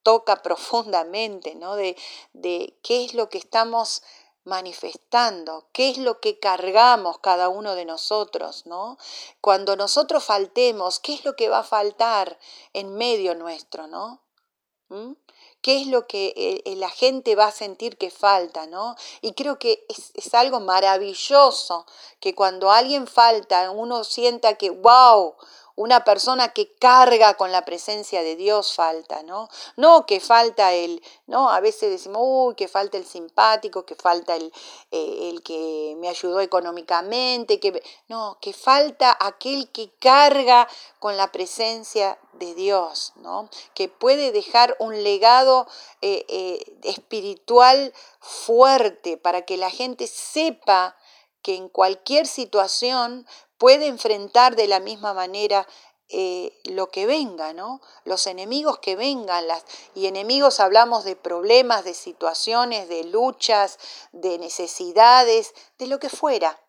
toca 0.03 0.41
profundamente, 0.43 1.55
¿no? 1.55 1.75
De, 1.75 1.95
de 2.33 2.77
qué 2.83 3.05
es 3.05 3.13
lo 3.13 3.29
que 3.29 3.37
estamos 3.37 4.03
manifestando, 4.47 5.67
qué 5.73 5.89
es 5.89 5.97
lo 5.97 6.19
que 6.19 6.39
cargamos 6.39 7.19
cada 7.19 7.49
uno 7.49 7.75
de 7.75 7.85
nosotros, 7.85 8.65
¿no? 8.65 8.97
Cuando 9.41 9.75
nosotros 9.75 10.23
faltemos, 10.23 10.99
¿qué 10.99 11.13
es 11.13 11.25
lo 11.25 11.35
que 11.35 11.49
va 11.49 11.59
a 11.59 11.63
faltar 11.63 12.39
en 12.73 12.95
medio 12.95 13.35
nuestro, 13.35 13.87
¿no? 13.87 14.21
¿Mm? 14.89 15.11
¿Qué 15.61 15.81
es 15.81 15.87
lo 15.87 16.07
que 16.07 16.27
eh, 16.37 16.61
eh, 16.65 16.75
la 16.77 16.89
gente 16.89 17.35
va 17.35 17.47
a 17.47 17.51
sentir 17.51 17.97
que 17.97 18.09
falta, 18.09 18.67
¿no? 18.67 18.95
Y 19.21 19.33
creo 19.33 19.59
que 19.59 19.85
es, 19.89 20.11
es 20.13 20.33
algo 20.33 20.61
maravilloso 20.61 21.85
que 22.21 22.33
cuando 22.33 22.71
alguien 22.71 23.05
falta, 23.05 23.69
uno 23.71 24.05
sienta 24.05 24.55
que, 24.55 24.69
wow, 24.69 25.35
una 25.77 26.03
persona 26.03 26.49
que 26.49 26.73
carga 26.73 27.35
con 27.35 27.51
la 27.51 27.63
presencia 27.63 28.23
de 28.23 28.35
Dios 28.35 28.73
falta, 28.73 29.21
¿no? 29.21 29.47
No 29.75 30.07
que 30.07 30.19
falta 30.19 30.73
el, 30.73 31.03
¿no? 31.27 31.51
A 31.51 31.59
veces 31.59 31.91
decimos, 31.91 32.23
uy, 32.25 32.55
que 32.55 32.67
falta 32.67 32.97
el 32.97 33.05
simpático, 33.05 33.85
que 33.85 33.93
falta 33.93 34.35
el, 34.35 34.51
eh, 34.89 35.29
el 35.29 35.43
que 35.43 35.95
me 35.97 36.09
ayudó 36.09 36.41
económicamente, 36.41 37.59
que... 37.59 37.81
No, 38.07 38.37
que 38.41 38.53
falta 38.53 39.15
aquel 39.19 39.69
que 39.71 39.91
carga 39.99 40.67
con 40.97 41.15
la 41.15 41.31
presencia 41.31 42.17
de 42.33 42.55
Dios, 42.55 43.13
¿no? 43.17 43.47
Que 43.75 43.87
puede 43.87 44.31
dejar 44.31 44.75
un 44.79 45.03
legado 45.03 45.67
eh, 46.01 46.25
eh, 46.27 46.77
espiritual 46.83 47.93
fuerte 48.19 49.17
para 49.17 49.43
que 49.43 49.57
la 49.57 49.69
gente 49.69 50.07
sepa 50.07 50.95
que 51.43 51.55
en 51.55 51.69
cualquier 51.69 52.27
situación 52.27 53.25
puede 53.57 53.87
enfrentar 53.87 54.55
de 54.55 54.67
la 54.67 54.79
misma 54.79 55.13
manera 55.13 55.67
eh, 56.09 56.57
lo 56.63 56.89
que 56.89 57.05
venga, 57.05 57.51
¿no? 57.51 57.81
Los 58.05 58.27
enemigos 58.27 58.79
que 58.79 58.95
vengan, 58.95 59.45
las, 59.47 59.65
y 59.93 60.07
enemigos 60.07 60.61
hablamos 60.61 61.03
de 61.03 61.17
problemas, 61.17 61.83
de 61.83 61.93
situaciones, 61.93 62.87
de 62.87 63.03
luchas, 63.03 63.77
de 64.13 64.37
necesidades, 64.37 65.53
de 65.77 65.87
lo 65.87 65.99
que 65.99 66.09
fuera. 66.09 66.61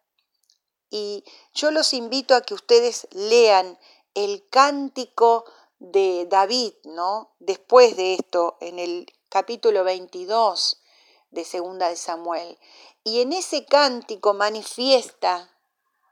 Y 0.90 1.24
yo 1.54 1.70
los 1.70 1.94
invito 1.94 2.34
a 2.34 2.40
que 2.40 2.54
ustedes 2.54 3.06
lean 3.12 3.78
el 4.14 4.48
cántico 4.48 5.44
de 5.78 6.26
David, 6.28 6.72
¿no? 6.82 7.34
Después 7.38 7.96
de 7.96 8.14
esto, 8.14 8.56
en 8.60 8.80
el 8.80 9.06
capítulo 9.28 9.84
22 9.84 10.82
de 11.30 11.44
Segunda 11.44 11.88
de 11.90 11.96
Samuel. 11.96 12.58
Y 13.04 13.20
en 13.20 13.32
ese 13.32 13.64
cántico 13.64 14.34
manifiesta 14.34 15.54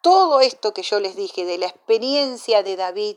todo 0.07 0.41
esto 0.41 0.73
que 0.73 0.85
yo 0.85 1.01
les 1.01 1.17
dije, 1.17 1.45
de 1.45 1.59
la 1.59 1.67
experiencia 1.67 2.63
de 2.63 2.77
David 2.77 3.17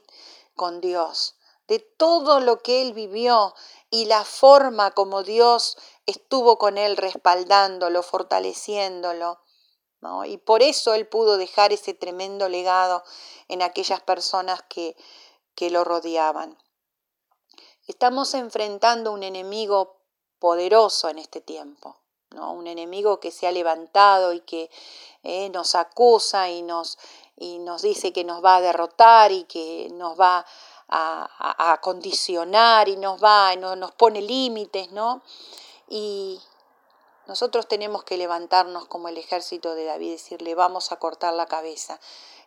con 0.55 0.81
Dios, 0.81 1.35
de 1.67 1.77
todo 1.77 2.39
lo 2.39 2.63
que 2.63 2.81
él 2.81 2.93
vivió 2.93 3.53
y 3.91 4.05
la 4.05 4.25
forma 4.25 4.89
como 4.89 5.21
Dios 5.21 5.77
estuvo 6.07 6.57
con 6.57 6.79
él 6.79 6.97
respaldándolo, 6.97 8.01
fortaleciéndolo. 8.01 9.39
Y 10.25 10.37
por 10.37 10.63
eso 10.63 10.95
él 10.95 11.07
pudo 11.07 11.37
dejar 11.37 11.71
ese 11.71 11.93
tremendo 11.93 12.49
legado 12.49 13.03
en 13.49 13.61
aquellas 13.61 14.01
personas 14.01 14.63
que, 14.67 14.97
que 15.53 15.69
lo 15.69 15.83
rodeaban. 15.83 16.57
Estamos 17.85 18.33
enfrentando 18.33 19.11
un 19.11 19.21
enemigo 19.21 20.01
poderoso 20.39 21.07
en 21.07 21.19
este 21.19 21.39
tiempo, 21.39 21.98
¿no? 22.31 22.53
un 22.53 22.67
enemigo 22.67 23.19
que 23.19 23.31
se 23.31 23.47
ha 23.47 23.51
levantado 23.51 24.33
y 24.33 24.41
que 24.41 24.69
eh, 25.23 25.49
nos 25.49 25.75
acusa 25.75 26.49
y 26.49 26.61
nos, 26.61 26.97
y 27.37 27.59
nos 27.59 27.81
dice 27.81 28.13
que 28.13 28.23
nos 28.23 28.43
va 28.43 28.57
a 28.57 28.61
derrotar 28.61 29.31
y 29.31 29.43
que 29.45 29.89
nos 29.93 30.19
va 30.19 30.45
a, 30.87 31.71
a, 31.71 31.81
condicionar 31.81 32.89
y 32.89 32.97
nos 32.97 33.23
va, 33.23 33.55
nos 33.55 33.91
pone 33.91 34.21
límites, 34.21 34.91
¿no? 34.91 35.21
Y 35.87 36.39
nosotros 37.27 37.67
tenemos 37.67 38.03
que 38.03 38.17
levantarnos 38.17 38.87
como 38.87 39.07
el 39.07 39.17
ejército 39.17 39.75
de 39.75 39.85
David, 39.85 40.13
decirle, 40.13 40.55
vamos 40.55 40.91
a 40.91 40.95
cortar 40.97 41.33
la 41.35 41.45
cabeza. 41.45 41.99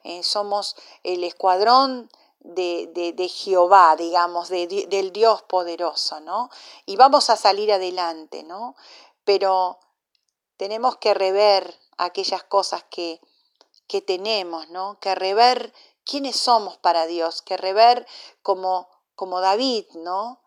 Eh, 0.02 0.24
somos 0.24 0.74
el 1.04 1.22
escuadrón 1.22 2.10
de, 2.40 3.12
de, 3.16 3.28
Jehová, 3.28 3.94
digamos, 3.96 4.48
del 4.48 5.12
Dios 5.12 5.42
poderoso, 5.42 6.18
¿no? 6.18 6.50
Y 6.86 6.96
vamos 6.96 7.30
a 7.30 7.36
salir 7.36 7.72
adelante, 7.72 8.42
¿no? 8.42 8.74
Pero 9.24 9.78
tenemos 10.56 10.96
que 10.96 11.14
rever 11.14 11.78
aquellas 11.98 12.42
cosas 12.44 12.84
que, 12.90 13.20
que 13.86 14.00
tenemos, 14.00 14.68
¿no? 14.70 14.98
Que 15.00 15.14
rever 15.14 15.72
quiénes 16.04 16.36
somos 16.36 16.76
para 16.78 17.06
Dios, 17.06 17.42
que 17.42 17.56
rever 17.56 18.06
como, 18.42 18.88
como 19.14 19.40
David, 19.40 19.86
¿no? 19.94 20.40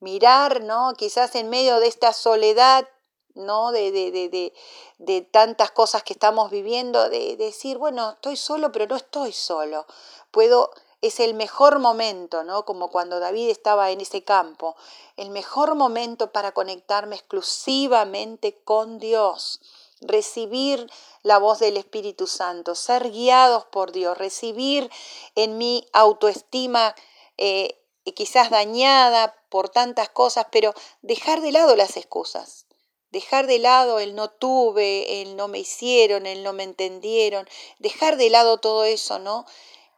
Mirar, 0.00 0.62
¿no? 0.62 0.94
Quizás 0.96 1.34
en 1.34 1.48
medio 1.48 1.80
de 1.80 1.86
esta 1.86 2.12
soledad, 2.12 2.88
¿no? 3.34 3.72
De, 3.72 3.92
de, 3.92 4.10
de, 4.10 4.52
de 4.98 5.22
tantas 5.22 5.70
cosas 5.70 6.02
que 6.02 6.12
estamos 6.12 6.50
viviendo, 6.50 7.08
de, 7.08 7.36
decir, 7.36 7.78
bueno, 7.78 8.10
estoy 8.12 8.36
solo, 8.36 8.72
pero 8.72 8.86
no 8.86 8.96
estoy 8.96 9.32
solo. 9.32 9.86
Puedo 10.30 10.70
es 11.02 11.18
el 11.18 11.34
mejor 11.34 11.80
momento, 11.80 12.44
¿no? 12.44 12.64
Como 12.64 12.88
cuando 12.88 13.18
David 13.18 13.50
estaba 13.50 13.90
en 13.90 14.00
ese 14.00 14.22
campo, 14.22 14.76
el 15.16 15.30
mejor 15.30 15.74
momento 15.74 16.32
para 16.32 16.52
conectarme 16.52 17.16
exclusivamente 17.16 18.62
con 18.64 19.00
Dios, 19.00 19.60
recibir 20.00 20.88
la 21.22 21.38
voz 21.38 21.58
del 21.58 21.76
Espíritu 21.76 22.28
Santo, 22.28 22.76
ser 22.76 23.10
guiados 23.10 23.64
por 23.66 23.90
Dios, 23.90 24.16
recibir 24.16 24.90
en 25.34 25.58
mi 25.58 25.86
autoestima 25.92 26.94
eh, 27.36 27.80
quizás 28.14 28.50
dañada 28.50 29.36
por 29.48 29.68
tantas 29.68 30.08
cosas, 30.08 30.46
pero 30.52 30.72
dejar 31.02 31.40
de 31.40 31.52
lado 31.52 31.74
las 31.76 31.96
excusas. 31.96 32.66
Dejar 33.10 33.46
de 33.46 33.58
lado 33.58 33.98
el 33.98 34.14
no 34.14 34.30
tuve, 34.30 35.20
el 35.20 35.36
no 35.36 35.46
me 35.46 35.58
hicieron, 35.58 36.24
el 36.26 36.42
no 36.42 36.54
me 36.54 36.62
entendieron, 36.62 37.46
dejar 37.78 38.16
de 38.16 38.30
lado 38.30 38.56
todo 38.58 38.84
eso, 38.84 39.18
¿no? 39.18 39.44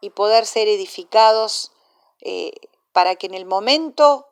Y 0.05 0.11
poder 0.11 0.45
ser 0.45 0.69
edificados 0.69 1.73
eh, 2.21 2.53
para 2.93 3.17
que 3.17 3.27
en 3.27 3.33
el 3.33 3.47
momento, 3.47 4.29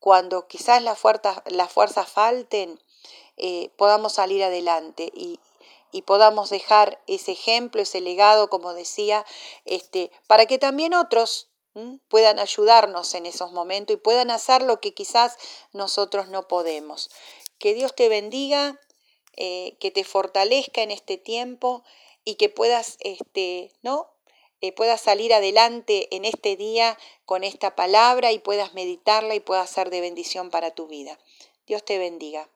cuando 0.00 0.46
quizás 0.48 0.82
las 0.82 0.98
fuerzas, 0.98 2.08
falten, 2.10 2.78
eh, 3.38 3.70
podamos 3.78 4.12
salir 4.12 4.44
adelante 4.44 5.10
y, 5.14 5.40
y, 5.92 6.02
podamos 6.02 6.50
dejar 6.50 7.02
ese 7.06 7.32
ejemplo, 7.32 7.80
ese 7.80 8.02
legado, 8.02 8.50
como 8.50 8.74
decía, 8.74 9.24
este, 9.64 10.10
para 10.26 10.44
que 10.44 10.58
también 10.58 10.92
otros 10.92 11.48
puedan 12.08 12.38
ayudarnos 12.38 13.14
en 13.14 13.24
esos 13.24 13.52
momentos 13.52 13.94
y 13.94 13.98
puedan 13.98 14.30
hacer 14.30 14.60
lo 14.60 14.80
que 14.80 14.92
quizás 14.92 15.38
nosotros 15.72 16.28
no 16.28 16.48
podemos. 16.48 17.08
Que 17.58 17.72
Dios 17.72 17.94
te 17.94 18.10
bendiga, 18.10 18.78
eh, 19.36 19.78
que 19.80 19.90
te 19.90 20.04
fortalezca 20.04 20.82
en 20.82 20.90
este 20.90 21.16
tiempo 21.16 21.82
y 22.24 22.34
que 22.34 22.50
puedas, 22.50 22.98
este, 23.00 23.72
¿no? 23.82 24.15
Eh, 24.60 24.72
puedas 24.72 25.00
salir 25.00 25.34
adelante 25.34 26.14
en 26.14 26.24
este 26.24 26.56
día 26.56 26.98
con 27.24 27.44
esta 27.44 27.76
palabra 27.76 28.32
y 28.32 28.38
puedas 28.38 28.74
meditarla 28.74 29.34
y 29.34 29.40
pueda 29.40 29.66
ser 29.66 29.90
de 29.90 30.00
bendición 30.00 30.50
para 30.50 30.70
tu 30.70 30.86
vida. 30.86 31.18
Dios 31.66 31.84
te 31.84 31.98
bendiga. 31.98 32.48